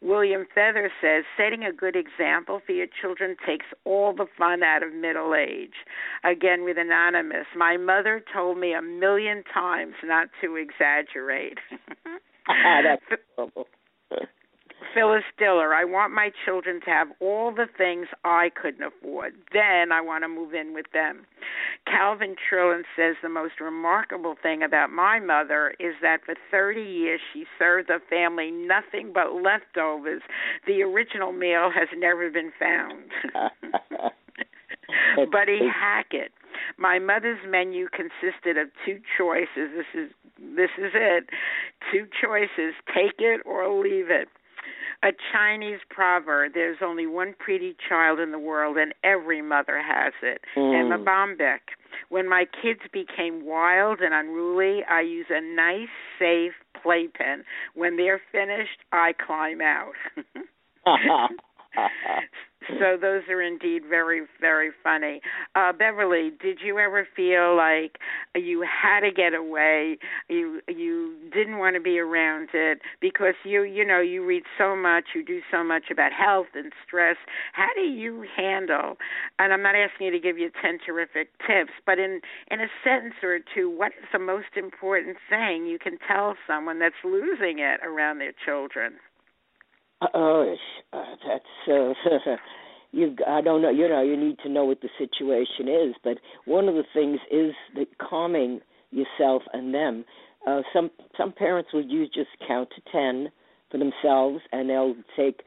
[0.02, 4.82] William Feather says setting a good example for your children takes all the fun out
[4.82, 5.74] of middle age.
[6.24, 11.58] Again with Anonymous, my mother told me a million times not to exaggerate.
[12.48, 13.68] Ah, that's horrible.
[14.94, 19.34] Phyllis Diller, I want my children to have all the things I couldn't afford.
[19.52, 21.26] Then I want to move in with them.
[21.86, 27.20] Calvin Trillin says the most remarkable thing about my mother is that for 30 years
[27.32, 30.22] she served the family nothing but leftovers.
[30.66, 33.10] The original meal has never been found.
[35.32, 36.32] Buddy Hackett.
[36.78, 39.70] My mother's menu consisted of two choices.
[39.76, 41.28] This is this is it.
[41.92, 44.28] Two choices: take it or leave it
[45.02, 50.12] a Chinese proverb there's only one pretty child in the world, and every mother has
[50.22, 50.42] it.
[50.56, 50.92] Mm.
[50.92, 51.60] Erma Bombeck.
[52.08, 57.44] When my kids became wild and unruly, I use a nice, safe playpen.
[57.74, 59.92] When they're finished, I climb out.
[62.78, 65.20] so those are indeed very very funny.
[65.54, 67.98] Uh beverly did you ever feel like
[68.34, 69.98] you had to get away?
[70.28, 74.76] You you didn't want to be around it because you you know you read so
[74.76, 77.16] much you do so much about health and stress.
[77.52, 78.96] How do you handle
[79.38, 82.20] and i'm not asking you to give you 10 terrific tips but in
[82.50, 86.78] in a sentence or two what is the most important thing you can tell someone
[86.78, 88.94] that's losing it around their children
[90.14, 90.54] Oh,
[90.92, 92.36] uh, that's uh,
[92.92, 93.16] you.
[93.28, 93.70] I don't know.
[93.70, 95.94] You know, you need to know what the situation is.
[96.02, 98.60] But one of the things is that calming
[98.90, 100.04] yourself and them.
[100.46, 103.30] Uh, some some parents will use just count to ten
[103.70, 105.42] for themselves, and they'll take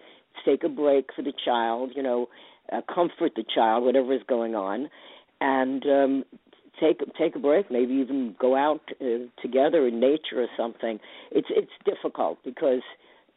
[0.45, 1.91] take a break for the child.
[1.95, 2.29] You know,
[2.71, 4.87] uh, comfort the child, whatever is going on,
[5.41, 6.23] and um,
[6.79, 7.71] take take a break.
[7.71, 10.99] Maybe even go out uh, together in nature or something.
[11.31, 12.81] It's it's difficult because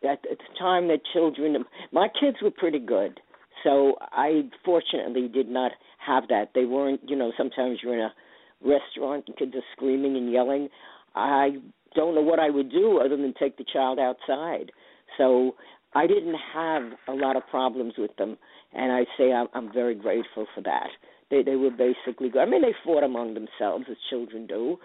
[0.06, 3.20] at, the time that children, my kids were pretty good.
[3.64, 5.72] So I fortunately did not
[6.04, 6.50] have that.
[6.54, 8.14] They weren't, you know, sometimes you're in a
[8.62, 10.68] restaurant and kids are screaming and yelling.
[11.14, 11.56] I
[11.94, 14.70] don't know what I would do other than take the child outside.
[15.16, 15.54] So
[15.94, 18.36] I didn't have a lot of problems with them,
[18.74, 20.88] and I say I'm, I'm very grateful for that.
[21.30, 22.42] They they were basically good.
[22.42, 24.78] I mean, they fought among themselves as children do,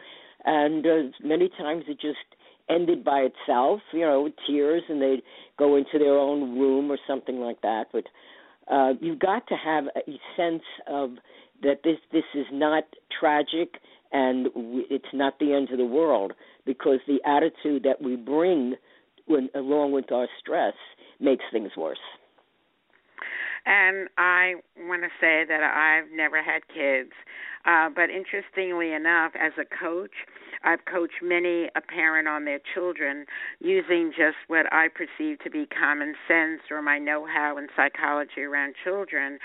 [0.45, 2.17] and uh, many times it just
[2.69, 5.23] ended by itself, you know, with tears, and they'd
[5.57, 7.85] go into their own room or something like that.
[7.91, 8.05] But
[8.71, 11.11] uh, you've got to have a sense of
[11.63, 12.83] that this this is not
[13.19, 13.75] tragic
[14.11, 14.47] and
[14.89, 16.33] it's not the end of the world
[16.65, 18.75] because the attitude that we bring
[19.25, 20.73] when, along with our stress
[21.19, 21.99] makes things worse.
[23.65, 27.11] And I want to say that I've never had kids,
[27.65, 30.11] uh, but interestingly enough, as a coach,
[30.63, 33.25] I've coached many a parent on their children
[33.59, 38.41] using just what I perceive to be common sense or my know how in psychology
[38.41, 39.39] around children.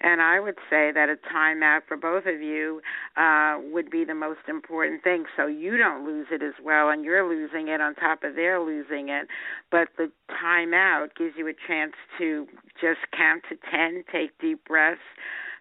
[0.00, 2.80] And I would say that a timeout for both of you
[3.16, 5.24] uh, would be the most important thing.
[5.36, 8.60] So you don't lose it as well, and you're losing it on top of their
[8.60, 9.26] losing it.
[9.70, 12.46] But the timeout gives you a chance to
[12.80, 15.00] just count to 10, take deep breaths,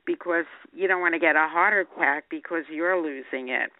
[0.06, 3.72] because you don't want to get a heart attack because you're losing it.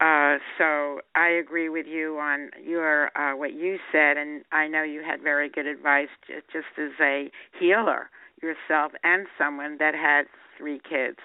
[0.00, 4.82] Uh, so I agree with you on your uh, what you said, and I know
[4.82, 8.10] you had very good advice just as a healer
[8.42, 10.24] yourself and someone that had
[10.58, 11.16] three kids.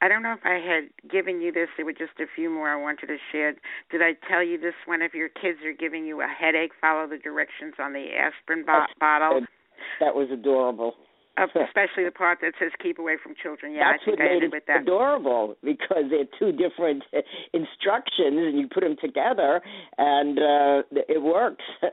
[0.00, 1.68] I don't know if I had given you this.
[1.76, 3.54] There were just a few more I wanted to share.
[3.90, 5.02] Did I tell you this one?
[5.02, 8.86] If your kids are giving you a headache, follow the directions on the aspirin bo-
[9.00, 9.40] bottle.
[10.00, 10.94] That was adorable
[11.44, 13.72] especially the part that says keep away from children.
[13.72, 14.82] Yeah, That's I think what I made it with that.
[14.82, 17.04] adorable because they're two different
[17.52, 19.60] instructions, and you put them together,
[19.98, 21.64] and uh, it works.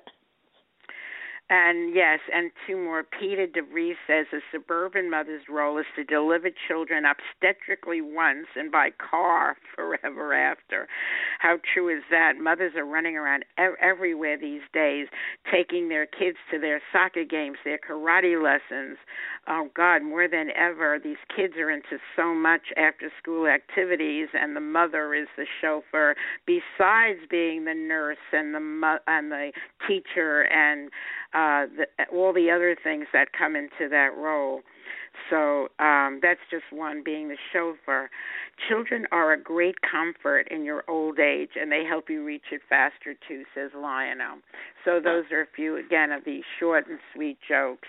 [1.48, 3.04] And yes, and two more.
[3.04, 8.90] Peter DeVries says a suburban mother's role is to deliver children obstetrically once and by
[8.90, 10.88] car forever after.
[11.46, 12.40] How true is that?
[12.42, 13.46] Mothers are running around
[13.80, 15.06] everywhere these days,
[15.52, 18.98] taking their kids to their soccer games, their karate lessons.
[19.48, 24.56] Oh God, more than ever, these kids are into so much after school activities, and
[24.56, 26.16] the mother is the chauffeur.
[26.48, 29.52] Besides being the nurse and the mo- and the
[29.88, 30.90] teacher and
[31.36, 34.62] uh, the, all the other things that come into that role.
[35.30, 38.10] So um, that's just one being the chauffeur.
[38.70, 42.62] Children are a great comfort in your old age, and they help you reach it
[42.70, 44.38] faster too, says Lionel.
[44.86, 47.88] So those are a few again of these short and sweet jokes.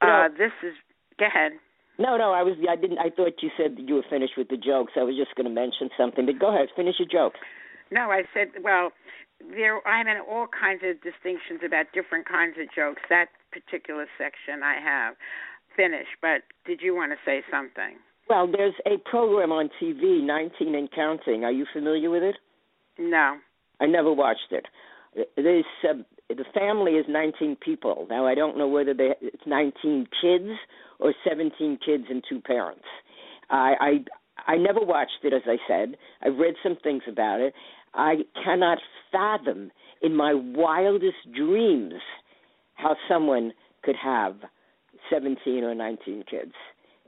[0.00, 0.74] Uh, this is
[1.18, 1.52] go ahead.
[1.98, 2.54] No, no, I was.
[2.70, 2.98] I didn't.
[2.98, 4.92] I thought you said that you were finished with the jokes.
[4.94, 7.34] I was just going to mention something, but go ahead, finish your joke.
[7.90, 8.92] No, I said, well,
[9.40, 9.86] there.
[9.86, 13.02] I'm in all kinds of distinctions about different kinds of jokes.
[13.10, 15.14] That particular section I have
[15.74, 16.14] finished.
[16.22, 17.98] But did you want to say something?
[18.28, 21.44] Well, there's a program on TV, 19 and Counting.
[21.44, 22.36] Are you familiar with it?
[22.98, 23.36] No.
[23.80, 24.66] I never watched it.
[25.36, 25.94] This uh,
[26.28, 28.06] the family is 19 people.
[28.10, 30.50] Now I don't know whether they it's 19 kids
[31.00, 32.84] or 17 kids and two parents.
[33.48, 34.04] I
[34.46, 35.96] I I never watched it as I said.
[36.22, 37.54] I've read some things about it.
[37.94, 38.78] I cannot
[39.10, 39.70] fathom
[40.02, 41.94] in my wildest dreams
[42.74, 43.52] how someone
[43.82, 44.36] could have
[45.10, 46.52] 17 or 19 kids.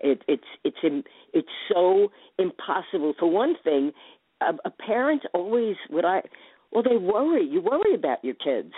[0.01, 3.15] It, it's it's it's so impossible.
[3.19, 3.93] For one thing,
[4.41, 6.23] a, a parent always would I
[6.73, 7.47] well they worry.
[7.47, 8.73] You worry about your kids,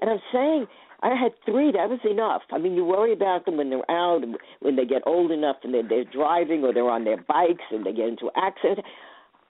[0.00, 0.66] and I'm saying
[1.02, 1.72] I had three.
[1.72, 2.42] That was enough.
[2.52, 5.56] I mean, you worry about them when they're out, and when they get old enough,
[5.62, 8.82] and they're, they're driving or they're on their bikes and they get into accidents.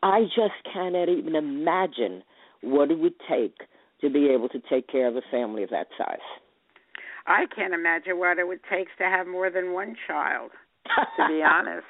[0.03, 2.23] I just cannot even imagine
[2.61, 3.57] what it would take
[4.01, 6.19] to be able to take care of a family of that size.
[7.27, 10.51] I can't imagine what it would take to have more than one child.
[11.17, 11.87] To be honest,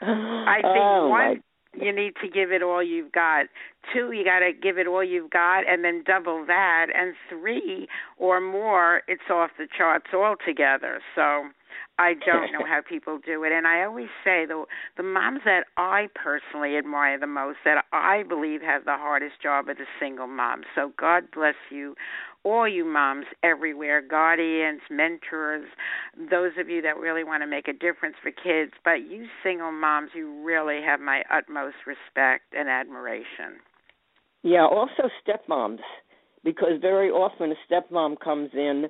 [0.02, 1.42] I think oh, one
[1.78, 3.46] you need to give it all you've got.
[3.92, 6.86] Two, you got to give it all you've got and then double that.
[6.94, 7.86] And three
[8.16, 11.00] or more, it's off the charts altogether.
[11.14, 11.44] So
[11.98, 13.52] I don't know how people do it.
[13.52, 14.64] And I always say the
[14.96, 19.68] the moms that I personally admire the most, that I believe have the hardest job,
[19.68, 20.64] are the single moms.
[20.74, 21.94] So God bless you
[22.46, 25.66] all you moms everywhere, guardians, mentors,
[26.30, 28.72] those of you that really want to make a difference for kids.
[28.84, 33.58] But you single moms, you really have my utmost respect and admiration.
[34.42, 35.80] Yeah, also stepmoms,
[36.44, 38.84] because very often a stepmom comes in,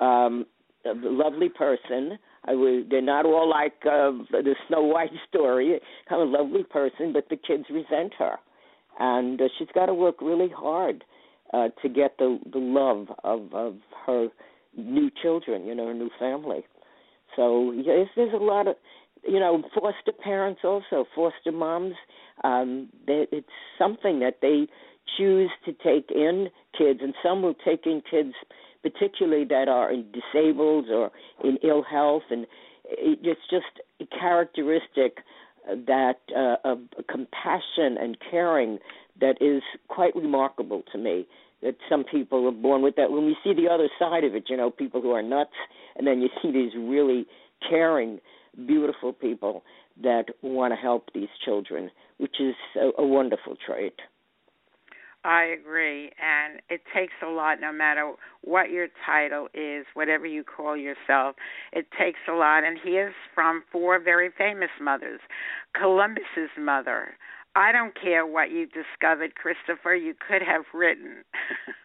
[0.00, 0.44] um,
[0.84, 2.18] a lovely person.
[2.44, 5.80] I was, they're not all like uh, the Snow White story,
[6.10, 8.36] kind of lovely person, but the kids resent her,
[9.00, 11.04] and uh, she's got to work really hard
[11.52, 13.76] uh, to get the the love of of
[14.06, 14.28] her
[14.76, 16.64] new children, you know, her new family.
[17.36, 18.76] So yes, there's a lot of
[19.26, 21.94] you know foster parents also foster moms.
[22.44, 23.46] Um, they, it's
[23.78, 24.68] something that they
[25.16, 28.34] choose to take in kids, and some will take in kids,
[28.82, 31.10] particularly that are disabled or
[31.42, 32.46] in ill health, and
[32.84, 33.66] it's just
[34.00, 35.18] a characteristic
[35.86, 36.78] that uh, of
[37.10, 38.78] compassion and caring
[39.20, 41.26] that is quite remarkable to me.
[41.62, 43.10] That some people are born with that.
[43.10, 45.54] When we see the other side of it, you know, people who are nuts,
[45.96, 47.26] and then you see these really
[47.68, 48.20] caring,
[48.66, 49.64] beautiful people
[50.02, 53.94] that want to help these children, which is a, a wonderful trait.
[55.24, 56.12] I agree.
[56.22, 61.36] And it takes a lot, no matter what your title is, whatever you call yourself.
[61.72, 62.64] It takes a lot.
[62.64, 65.20] And he is from four very famous mothers
[65.78, 67.16] Columbus's mother.
[67.54, 71.24] I don't care what you discovered, Christopher, you could have written.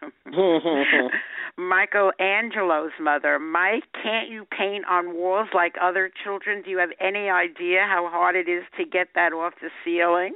[1.58, 3.38] Michelangelo's mother.
[3.38, 6.62] Mike, can't you paint on walls like other children?
[6.62, 10.34] Do you have any idea how hard it is to get that off the ceiling?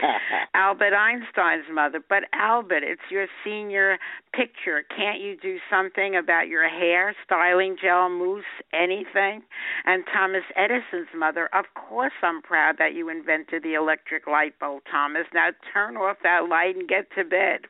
[0.54, 2.00] Albert Einstein's mother.
[2.06, 3.98] But Albert, it's your senior
[4.32, 4.82] picture.
[4.94, 9.42] Can't you do something about your hair, styling gel, mousse, anything?
[9.84, 11.48] And Thomas Edison's mother.
[11.52, 15.26] Of course, I'm proud that you invented the electric light bulb, Thomas.
[15.34, 17.66] Now turn off that light and get to bed.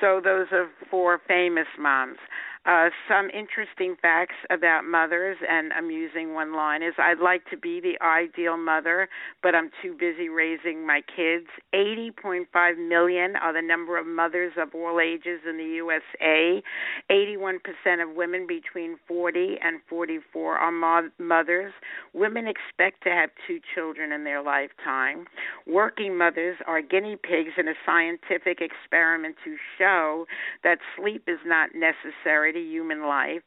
[0.00, 2.18] So those are four famous moms.
[2.66, 7.80] Uh, some interesting facts about mothers and amusing one line is I'd like to be
[7.80, 9.08] the ideal mother,
[9.42, 11.46] but I'm too busy raising my kids.
[11.74, 12.44] 80.5
[12.76, 16.62] million are the number of mothers of all ages in the USA.
[17.10, 17.56] 81%
[18.02, 21.72] of women between 40 and 44 are mo- mothers.
[22.12, 25.24] Women expect to have two children in their lifetime.
[25.66, 30.26] Working mothers are guinea pigs in a scientific experiment to show
[30.62, 33.42] that sleep is not necessary to human life.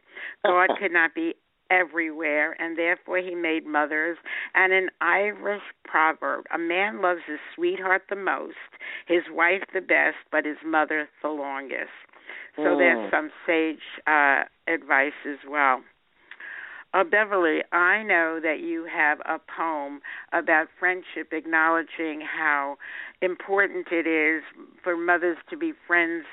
[0.45, 1.35] God could not be
[1.69, 4.17] everywhere, and therefore he made mothers.
[4.53, 8.55] And an Irish proverb a man loves his sweetheart the most,
[9.07, 11.91] his wife the best, but his mother the longest.
[12.55, 12.77] So mm.
[12.77, 15.81] there's some sage uh, advice as well.
[16.93, 22.77] Uh, Beverly, I know that you have a poem about friendship, acknowledging how
[23.21, 24.43] important it is
[24.83, 26.25] for mothers to be friends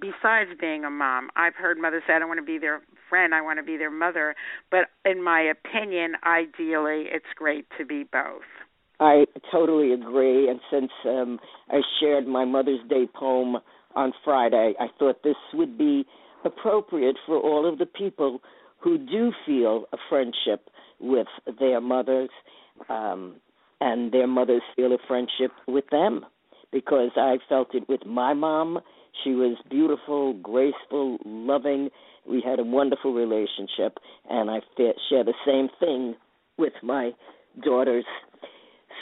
[0.00, 1.30] besides being a mom.
[1.36, 3.76] I've heard mothers say, I don't want to be their friend, I want to be
[3.76, 4.34] their mother.
[4.72, 8.42] But in my opinion, ideally, it's great to be both.
[8.98, 10.48] I totally agree.
[10.50, 11.38] And since um,
[11.70, 13.58] I shared my Mother's Day poem
[13.94, 16.04] on Friday, I thought this would be
[16.44, 18.40] appropriate for all of the people
[18.78, 20.68] who do feel a friendship
[21.00, 21.26] with
[21.58, 22.30] their mothers,
[22.88, 23.36] um,
[23.80, 26.24] and their mothers feel a friendship with them
[26.72, 28.80] because I felt it with my mom.
[29.24, 31.90] She was beautiful, graceful, loving.
[32.28, 33.98] We had a wonderful relationship,
[34.28, 36.14] and I share the same thing
[36.56, 37.12] with my
[37.64, 38.04] daughters.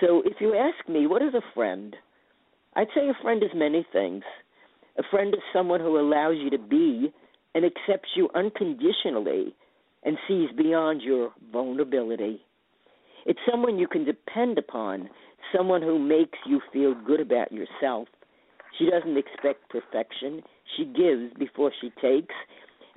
[0.00, 1.96] So, if you ask me, what is a friend?
[2.74, 4.22] I'd say a friend is many things.
[4.98, 7.12] A friend is someone who allows you to be
[7.54, 9.54] and accepts you unconditionally
[10.06, 12.40] and sees beyond your vulnerability.
[13.26, 15.10] It's someone you can depend upon,
[15.54, 18.06] someone who makes you feel good about yourself.
[18.78, 20.42] She doesn't expect perfection.
[20.76, 22.34] She gives before she takes.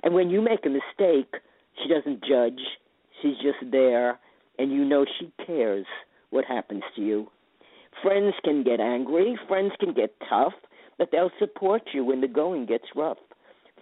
[0.04, 1.34] And when you make a mistake,
[1.82, 2.60] she doesn't judge.
[3.20, 4.18] She's just there,
[4.58, 5.86] and you know she cares
[6.30, 7.28] what happens to you.
[8.02, 10.52] Friends can get angry, friends can get tough,
[10.96, 13.18] but they'll support you when the going gets rough.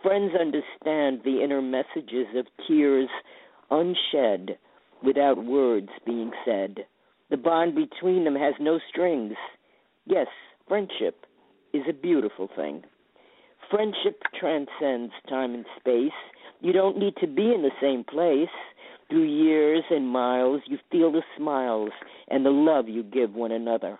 [0.02, 3.08] Friends understand the inner messages of tears
[3.70, 4.52] unshed
[5.02, 6.86] without words being said.
[7.30, 9.34] The bond between them has no strings.
[10.06, 10.28] Yes,
[10.68, 11.26] friendship
[11.72, 12.84] is a beautiful thing.
[13.70, 16.12] Friendship transcends time and space.
[16.60, 18.48] You don't need to be in the same place.
[19.10, 21.90] Through years and miles, you feel the smiles
[22.28, 23.98] and the love you give one another.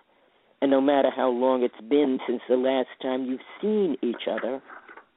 [0.61, 4.61] And no matter how long it's been since the last time you've seen each other,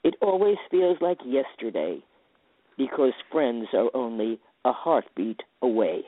[0.04, 2.02] it always feels like yesterday
[2.76, 6.02] because friends are only a heartbeat away.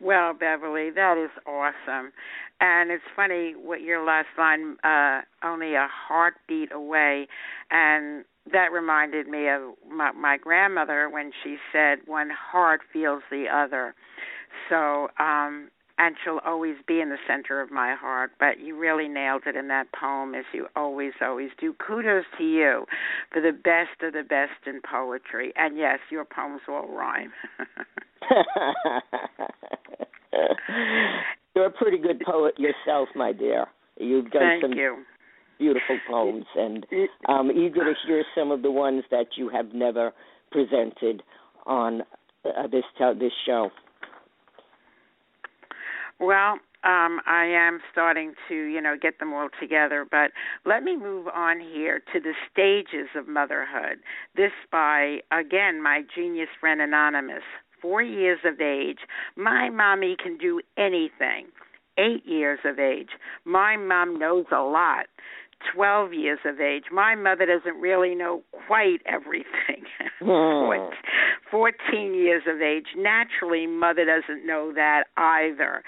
[0.00, 2.12] Well, Beverly, that is awesome.
[2.60, 7.28] And it's funny what your last line, uh, only a heartbeat away.
[7.70, 13.46] And that reminded me of my, my grandmother when she said, one heart feels the
[13.52, 13.94] other.
[14.68, 18.32] So, um, and she'll always be in the center of my heart.
[18.38, 21.74] But you really nailed it in that poem, as you always, always do.
[21.74, 22.84] Kudos to you
[23.32, 25.52] for the best of the best in poetry.
[25.56, 27.32] And yes, your poems all rhyme.
[31.54, 33.66] You're a pretty good poet yourself, my dear.
[33.98, 35.04] You've done Thank some you.
[35.58, 36.86] beautiful poems, and
[37.26, 40.12] I'm eager to hear some of the ones that you have never
[40.52, 41.22] presented
[41.64, 42.02] on
[42.44, 42.84] uh, this
[43.18, 43.70] this show.
[46.18, 50.06] Well, um, I am starting to, you know, get them all together.
[50.08, 50.30] But
[50.64, 53.98] let me move on here to the stages of motherhood.
[54.36, 57.42] This by, again, my genius friend Anonymous.
[57.82, 58.98] Four years of age.
[59.36, 61.48] My mommy can do anything.
[61.98, 63.10] Eight years of age.
[63.44, 65.06] My mom knows a lot.
[65.74, 66.84] 12 years of age.
[66.92, 69.84] My mother doesn't really know quite everything.
[70.18, 70.88] Hmm.
[71.50, 72.86] 14 years of age.
[72.96, 75.82] Naturally, mother doesn't know that either.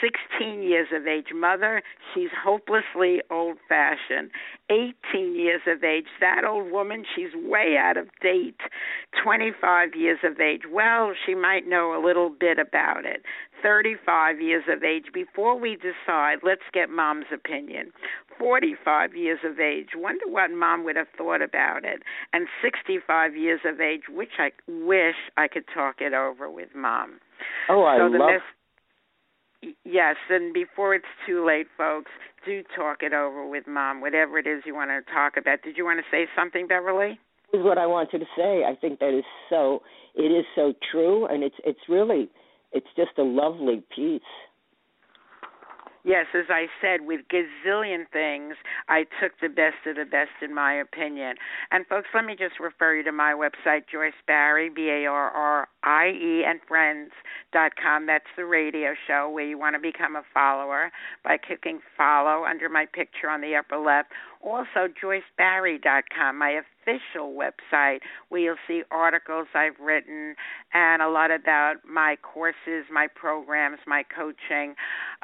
[0.00, 1.26] 16 years of age.
[1.34, 1.82] Mother,
[2.14, 4.30] she's hopelessly old fashioned.
[4.70, 6.06] 18 years of age.
[6.20, 8.60] That old woman, she's way out of date.
[9.22, 10.62] 25 years of age.
[10.70, 13.22] Well, she might know a little bit about it.
[13.64, 15.06] 35 years of age.
[15.12, 17.90] Before we decide, let's get mom's opinion.
[18.38, 19.90] 45 years of age.
[19.96, 22.02] Wonder what mom would have thought about it.
[22.32, 27.20] And 65 years of age, which I wish I could talk it over with mom.
[27.70, 28.40] Oh, I so love.
[29.84, 32.10] Yes, and before it's too late, folks,
[32.44, 34.02] do talk it over with mom.
[34.02, 35.62] Whatever it is you want to talk about.
[35.62, 37.18] Did you want to say something, Beverly?
[37.54, 38.64] Is what I wanted to say.
[38.64, 39.80] I think that is so.
[40.14, 42.28] It is so true, and it's it's really
[42.74, 44.22] it's just a lovely piece.
[46.06, 48.56] Yes, as I said, with gazillion things,
[48.90, 51.36] I took the best of the best, in my opinion.
[51.70, 55.30] And folks, let me just refer you to my website, Joyce Barrie, B A R
[55.30, 57.10] R I E, and Friends
[57.54, 58.06] dot com.
[58.06, 60.92] That's the radio show where you want to become a follower
[61.24, 64.10] by clicking follow under my picture on the upper left.
[64.42, 70.34] Also, JoyceBarrie.com, my official website, where you'll see articles I've written
[70.74, 74.74] and a lot about my courses, my programs, my coaching.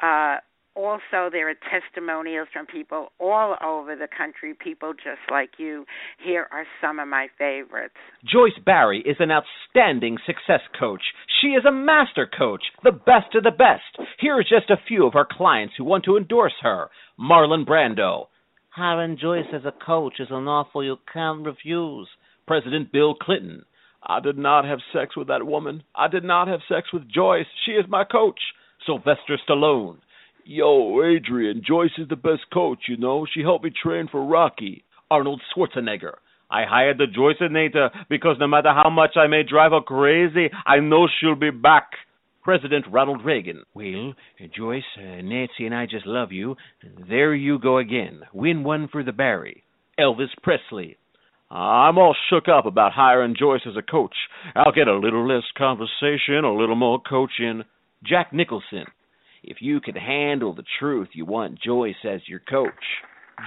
[0.01, 0.37] Uh,
[0.75, 5.85] also there are testimonials from people all over the country people just like you
[6.23, 11.01] here are some of my favorites Joyce Barrie is an outstanding success coach.
[11.41, 14.07] She is a master coach, the best of the best.
[14.19, 16.89] Here are just a few of her clients who want to endorse her.
[17.19, 18.27] Marlon Brando.
[18.69, 22.07] Hiring Joyce as a coach is an offer you can't refuse.
[22.47, 23.65] President Bill Clinton.
[24.03, 25.83] I did not have sex with that woman.
[25.95, 27.45] I did not have sex with Joyce.
[27.65, 28.39] She is my coach.
[28.85, 29.97] Sylvester Stallone.
[30.45, 33.25] Yo, Adrian, Joyce is the best coach, you know.
[33.31, 34.83] She helped me train for Rocky.
[35.09, 36.15] Arnold Schwarzenegger.
[36.49, 40.79] I hired the Joyceinator because no matter how much I may drive her crazy, I
[40.79, 41.91] know she'll be back.
[42.43, 43.63] President Ronald Reagan.
[43.73, 44.13] Well,
[44.55, 46.55] Joyce, uh, Nancy and I just love you.
[47.07, 48.21] There you go again.
[48.33, 49.63] Win one for the Barrie.
[49.99, 50.97] Elvis Presley.
[51.51, 54.15] I'm all shook up about hiring Joyce as a coach.
[54.55, 57.63] I'll get a little less conversation, a little more coaching.
[58.03, 58.85] Jack Nicholson.
[59.43, 62.69] If you can handle the truth, you want Joyce as your coach.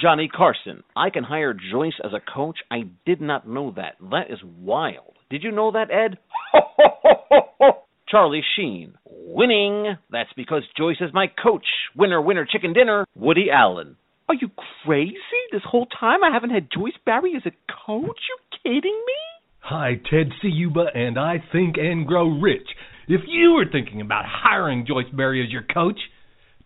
[0.00, 0.82] Johnny Carson.
[0.96, 2.58] I can hire Joyce as a coach.
[2.70, 3.94] I did not know that.
[4.10, 5.14] That is wild.
[5.30, 6.18] Did you know that, Ed?
[8.08, 8.94] Charlie Sheen.
[9.04, 9.96] Winning.
[10.10, 11.66] That's because Joyce is my coach.
[11.96, 13.06] Winner, winner, chicken dinner.
[13.14, 13.96] Woody Allen.
[14.28, 14.50] Are you
[14.84, 15.16] crazy?
[15.52, 17.50] This whole time I haven't had Joyce Barrie as a
[17.86, 18.20] coach?
[18.28, 19.14] You kidding me?
[19.60, 22.68] Hi, Ted Ciuba, and I think and grow rich.
[23.06, 25.98] If you were thinking about hiring Joyce Barrie as your coach,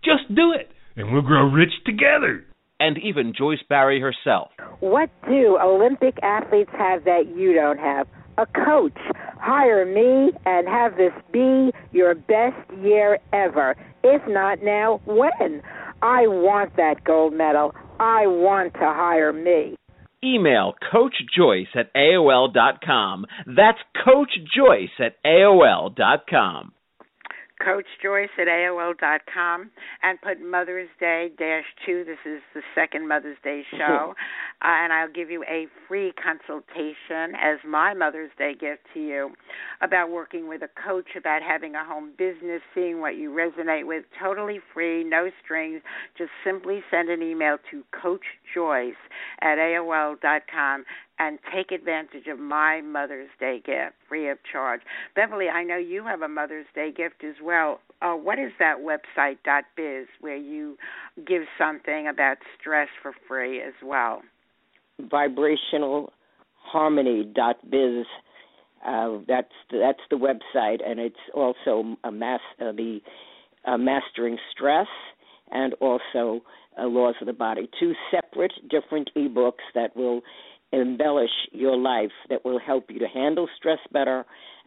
[0.05, 2.45] just do it, and we'll grow rich together.
[2.80, 4.51] And even Joyce Barrie herself.
[4.78, 8.07] What do Olympic athletes have that you don't have?
[8.39, 8.97] A coach.
[9.41, 13.74] Hire me and have this be your best year ever.
[14.05, 15.61] If not now, when?
[16.03, 17.74] I want that gold medal.
[17.99, 19.78] I want to hire me.
[20.25, 23.25] Email Coach Joyce at AOL dot com.
[23.47, 25.95] That's Coach Joyce at AOL
[27.65, 29.71] Coach Joyce at AOL dot com
[30.03, 32.05] and put Mother's Day dash two.
[32.05, 34.15] This is the second Mother's Day show.
[34.63, 39.31] uh, and I'll give you a free consultation as my Mother's Day gift to you
[39.81, 44.05] about working with a coach, about having a home business, seeing what you resonate with.
[44.23, 45.83] Totally free, no strings.
[46.17, 48.95] Just simply send an email to Coach Joyce
[49.41, 50.85] at AOL dot com
[51.19, 54.81] and take advantage of my Mother's Day gift free of charge.
[55.14, 57.81] Beverly, I know you have a Mother's Day gift as well.
[58.01, 60.77] Uh, what is that website dot biz where you
[61.27, 64.23] give something about stress for free as well?
[65.01, 66.12] Vibrational
[66.55, 68.07] harmony dot biz.
[68.87, 73.01] Uh, that's the, that's the website, and it's also a mass uh, the
[73.64, 74.87] uh, mastering stress
[75.51, 76.41] and also
[76.81, 77.69] uh, laws of the body.
[77.81, 80.21] Two separate, different ebooks that will
[80.73, 84.25] embellish your life that will help you to handle stress better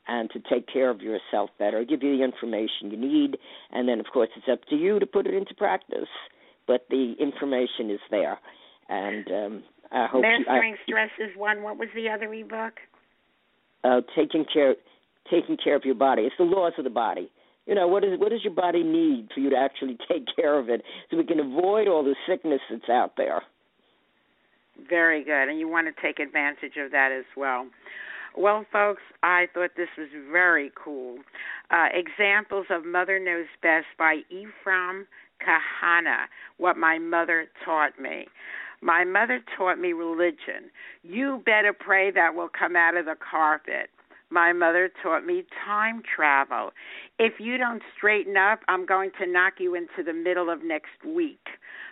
[0.07, 3.37] and to take care of yourself better, give you the information you need,
[3.71, 6.09] and then, of course, it's up to you to put it into practice.
[6.67, 8.39] But the information is there,
[8.89, 11.63] and um, I hope Mastering you, I, Stress is one.
[11.63, 12.73] What was the other ebook?
[13.83, 14.75] Uh, taking care,
[15.29, 16.23] taking care of your body.
[16.23, 17.31] It's the laws of the body.
[17.65, 20.57] You know what is what does your body need for you to actually take care
[20.57, 23.41] of it, so we can avoid all the sickness that's out there.
[24.89, 25.49] Very good.
[25.49, 27.67] And you want to take advantage of that as well.
[28.37, 31.17] Well, folks, I thought this was very cool.
[31.69, 35.05] Uh, examples of Mother Knows Best by Ephraim
[35.41, 36.25] Kahana,
[36.57, 38.27] What My Mother Taught Me.
[38.81, 40.71] My mother taught me religion.
[41.03, 43.89] You better pray that will come out of the carpet.
[44.31, 46.71] My mother taught me time travel.
[47.19, 51.03] If you don't straighten up, I'm going to knock you into the middle of next
[51.05, 51.45] week.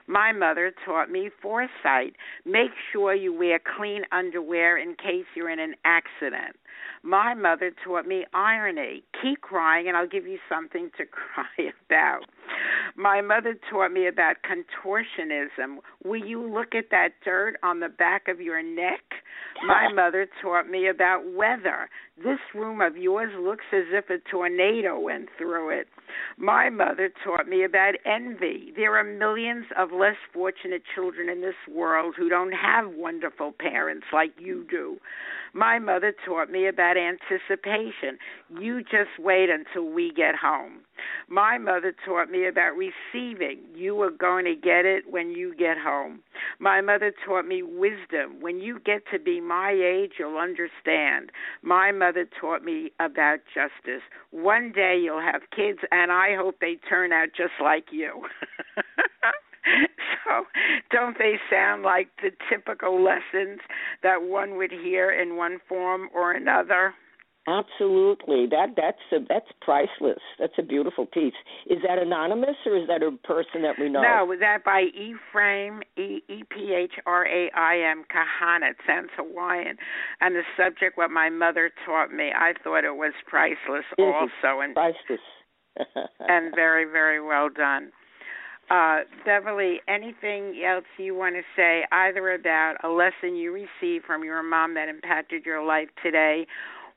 [0.10, 2.16] My mother taught me foresight.
[2.44, 6.56] Make sure you wear clean underwear in case you're in an accident.
[7.04, 9.04] My mother taught me irony.
[9.22, 12.22] Keep crying, and I'll give you something to cry about.
[12.96, 15.78] My mother taught me about contortionism.
[16.04, 19.04] Will you look at that dirt on the back of your neck?
[19.68, 21.88] My mother taught me about weather.
[22.18, 25.88] This room of yours looks as if a tornado went through it.
[26.38, 28.74] My mother taught me about envy.
[28.76, 34.08] There are millions of less fortunate children in this world who don't have wonderful parents
[34.14, 34.98] like you do.
[35.54, 38.18] My mother taught me about anticipation.
[38.60, 40.82] You just wait until we get home.
[41.28, 43.60] My mother taught me about receiving.
[43.76, 46.22] You are going to get it when you get home.
[46.60, 48.42] My mother taught me wisdom.
[48.42, 51.32] When you get to be my age, you'll understand.
[51.62, 54.04] My mother taught me about justice.
[54.32, 58.24] One day you'll have kids, and I hope they turn out just like you.
[60.26, 60.46] so,
[60.92, 63.60] don't they sound like the typical lessons
[64.04, 66.94] that one would hear in one form or another?
[67.50, 68.46] Absolutely.
[68.46, 70.22] That that's a, that's priceless.
[70.38, 71.34] That's a beautiful piece.
[71.68, 74.02] Is that anonymous or is that a person that we know?
[74.02, 78.72] No, was that by Ephraim E E P H R A I M Kahana.
[78.72, 79.78] It sounds Hawaiian.
[80.22, 84.62] And the subject, what my mother taught me, I thought it was priceless It also,
[84.62, 85.20] and priceless.
[86.20, 87.92] and very very well done.
[88.70, 94.24] Uh, Beverly, anything else you want to say, either about a lesson you received from
[94.24, 96.46] your mom that impacted your life today,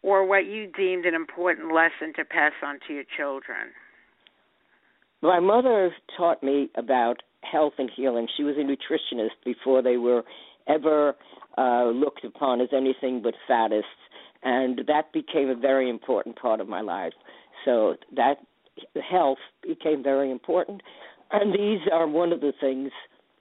[0.02, 3.70] or what you deemed an important lesson to pass on to your children?
[5.22, 8.26] My mother taught me about health and healing.
[8.36, 10.24] She was a nutritionist before they were
[10.68, 11.14] ever
[11.56, 13.82] uh, looked upon as anything but faddists,
[14.42, 17.12] and that became a very important part of my life.
[17.64, 18.36] So that
[19.08, 20.82] health became very important,
[21.30, 22.90] and these are one of the things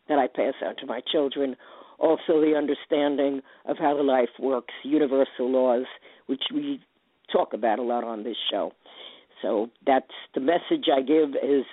[0.07, 1.55] that I pass on to my children.
[2.01, 5.85] Also, the understanding of how the life works, universal laws,
[6.25, 6.81] which we
[7.31, 8.73] talk about a lot on this show.
[9.41, 11.63] So that's the message I give is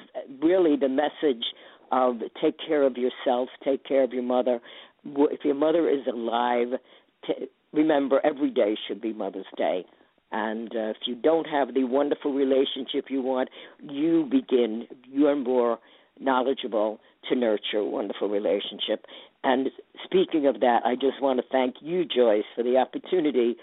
[0.42, 1.44] really the message
[1.90, 4.60] of take care of yourself, take care of your mother.
[5.04, 6.78] If your mother is alive,
[7.26, 9.86] t- remember every day should be Mother's Day.
[10.30, 13.48] And uh, if you don't have the wonderful relationship you want,
[13.80, 15.78] you begin, you are more
[16.20, 19.06] knowledgeable to nurture a wonderful relationship.
[19.44, 19.68] And
[20.04, 23.56] speaking of that, I just want to thank you, Joyce, for the opportunity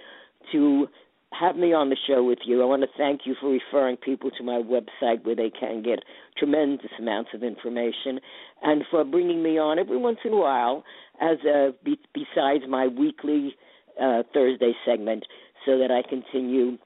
[0.52, 0.88] to
[1.40, 2.62] have me on the show with you.
[2.62, 6.00] I want to thank you for referring people to my website where they can get
[6.38, 8.20] tremendous amounts of information
[8.62, 10.84] and for bringing me on every once in a while
[11.22, 13.56] as a be, besides my weekly
[14.02, 15.26] uh, Thursday segment
[15.66, 16.78] so that I continue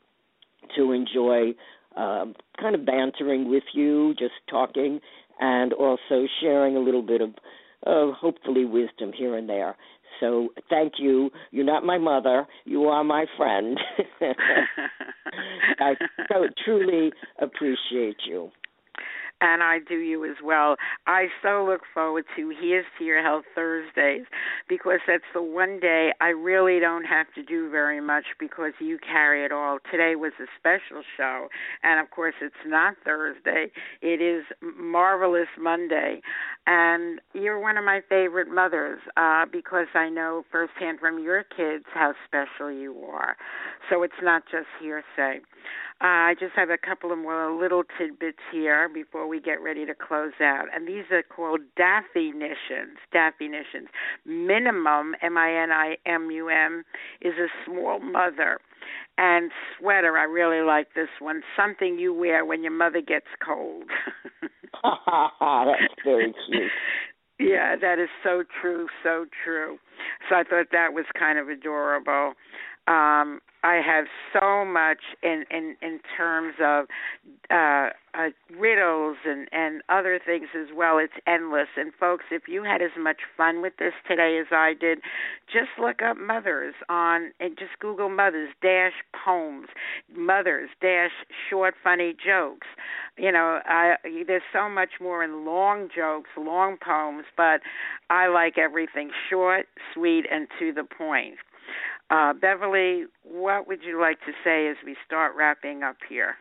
[0.76, 1.54] to enjoy
[1.96, 5.00] um, kind of bantering with you, just talking,
[5.40, 7.32] and also sharing a little bit of
[7.86, 9.75] uh, hopefully wisdom here and there.
[10.19, 11.30] So thank you.
[11.51, 12.45] You're not my mother.
[12.65, 13.80] You are my friend.
[15.80, 15.93] I
[16.27, 17.11] so truly
[17.41, 18.51] appreciate you
[19.42, 20.76] and I do you as well.
[21.08, 24.26] I so look forward to Here's to Your Health Thursdays
[24.68, 28.98] because that's the one day I really don't have to do very much because you
[29.00, 29.80] carry it all.
[29.92, 31.48] Today was a special show,
[31.84, 33.68] and of course, it's not Thursday,
[34.02, 36.22] it is Marvelous Monday.
[36.68, 41.86] And you're one of my favorite mothers uh, because I know firsthand from your kids
[41.94, 43.36] how special you are.
[43.90, 45.40] So it's not just hearsay.
[46.02, 49.86] Uh, I just have a couple of more little tidbits here before we get ready
[49.86, 50.68] to close out.
[50.74, 52.97] And these are called definitions.
[53.12, 53.89] Definitions.
[54.26, 56.86] Minimum, M I N I M U M,
[57.22, 58.60] is a small mother.
[59.18, 61.41] And sweater, I really like this one.
[61.58, 63.84] Something you wear when your mother gets cold.
[64.84, 66.72] That's very cute.
[67.39, 69.78] Yeah, that is so true, so true.
[70.30, 72.34] So I thought that was kind of adorable.
[72.90, 76.86] Um, I have so much in in in terms of
[77.52, 80.98] uh, uh, riddles and and other things as well.
[80.98, 81.68] It's endless.
[81.78, 85.00] And folks, if you had as much fun with this today as I did,
[85.52, 88.94] just look up mothers on and just Google mothers dash
[89.26, 89.68] poems,
[90.16, 91.12] mothers dash
[91.50, 92.68] short funny jokes.
[93.18, 97.60] You know, I, there's so much more in long jokes, long poems, but
[98.10, 101.36] I like everything short, sweet, and to the point.
[102.10, 106.36] Uh, Beverly, what would you like to say as we start wrapping up here?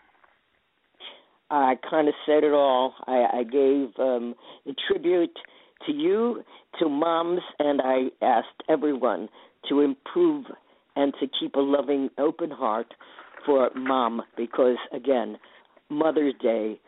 [1.50, 2.94] I kind of said it all.
[3.06, 4.34] I, I gave um,
[4.66, 5.36] a tribute
[5.86, 6.42] to you,
[6.78, 9.28] to moms, and I asked everyone
[9.68, 10.46] to improve
[10.96, 12.94] and to keep a loving, open heart
[13.46, 15.38] for mom because, again,
[15.90, 16.80] Mother's Day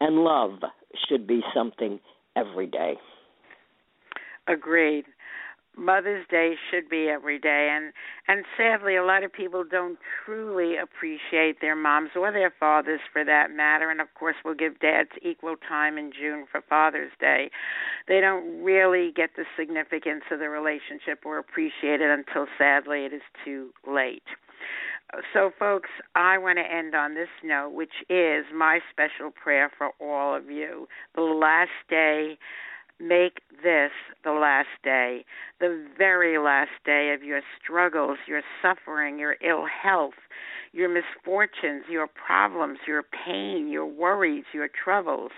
[0.00, 0.60] and love
[1.08, 2.00] should be something
[2.36, 2.94] every day.
[4.48, 5.04] Agreed.
[5.76, 7.92] Mother's Day should be every day and
[8.28, 13.24] and sadly a lot of people don't truly appreciate their moms or their fathers for
[13.24, 17.50] that matter and of course we'll give dads equal time in June for Father's Day.
[18.08, 23.12] They don't really get the significance of the relationship or appreciate it until sadly it
[23.12, 24.22] is too late.
[25.32, 29.90] So, folks, I want to end on this note, which is my special prayer for
[30.00, 30.88] all of you.
[31.14, 32.38] The last day
[32.98, 33.92] Make this
[34.24, 35.24] the last day,
[35.60, 40.14] the very last day of your struggles, your suffering, your ill health,
[40.76, 45.30] your misfortunes, your problems, your pain, your worries, your troubles,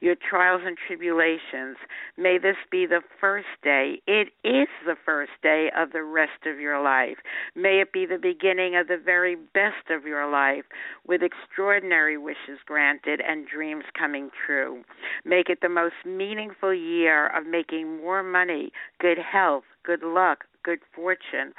[0.00, 1.76] your trials and tribulations.
[2.16, 4.00] May this be the first day.
[4.06, 7.16] It is the first day of the rest of your life.
[7.56, 10.64] May it be the beginning of the very best of your life
[11.06, 14.84] with extraordinary wishes granted and dreams coming true.
[15.24, 18.70] Make it the most meaningful year of making more money,
[19.00, 21.54] good health, good luck, good fortune,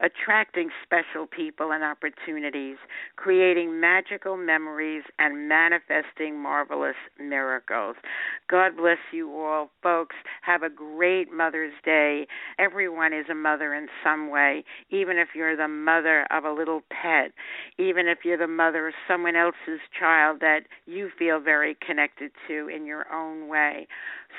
[0.00, 2.76] attracting special people and opportunities,
[3.16, 7.96] creating magical memories, and manifesting marvelous miracles.
[8.48, 10.14] God bless you all, folks.
[10.42, 12.28] Have a great Mother's Day.
[12.58, 16.82] Everyone is a mother in some way, even if you're the mother of a little
[16.90, 17.32] pet,
[17.78, 22.68] even if you're the mother of someone else's child that you feel very connected to
[22.68, 23.88] in your own way.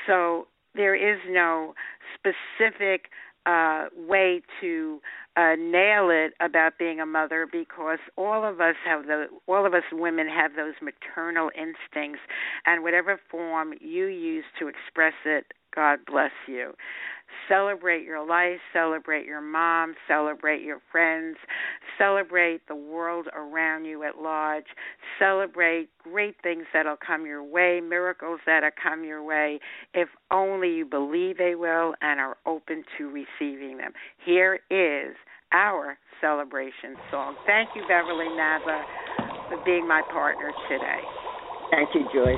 [0.07, 1.73] So there is no
[2.15, 3.09] specific
[3.45, 5.01] uh, way to
[5.35, 9.73] uh, nail it about being a mother because all of us have the all of
[9.73, 12.21] us women have those maternal instincts,
[12.65, 16.73] and whatever form you use to express it, God bless you.
[17.47, 21.37] Celebrate your life, celebrate your mom, celebrate your friends,
[21.97, 24.65] celebrate the world around you at large,
[25.19, 29.59] celebrate great things that'll come your way, miracles that'll come your way,
[29.93, 33.91] if only you believe they will and are open to receiving them.
[34.25, 35.15] Here is
[35.51, 37.35] our celebration song.
[37.45, 38.83] Thank you, Beverly Nadler,
[39.47, 41.01] for being my partner today.
[41.71, 42.37] Thank you, Joyce.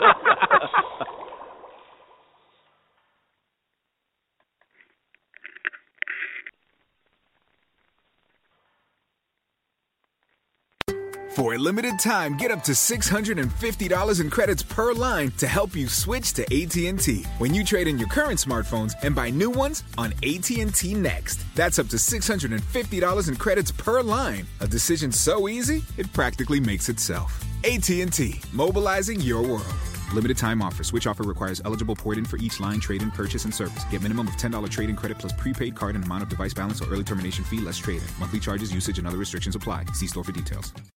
[11.35, 15.87] For a limited time, get up to $650 in credits per line to help you
[15.87, 20.13] switch to AT&T when you trade in your current smartphones and buy new ones on
[20.23, 21.45] AT&T Next.
[21.55, 24.45] That's up to $650 in credits per line.
[24.59, 27.31] A decision so easy, it practically makes itself.
[27.63, 29.75] AT&T, mobilizing your world.
[30.13, 30.83] Limited time offer.
[30.83, 33.85] Switch offer requires eligible port in for each line, trade in, purchase, and service.
[33.85, 36.81] Get minimum of $10 trade in credit plus prepaid card and amount of device balance
[36.81, 38.09] or early termination fee less trade in.
[38.19, 39.85] Monthly charges, usage, and other restrictions apply.
[39.93, 40.73] See store for details.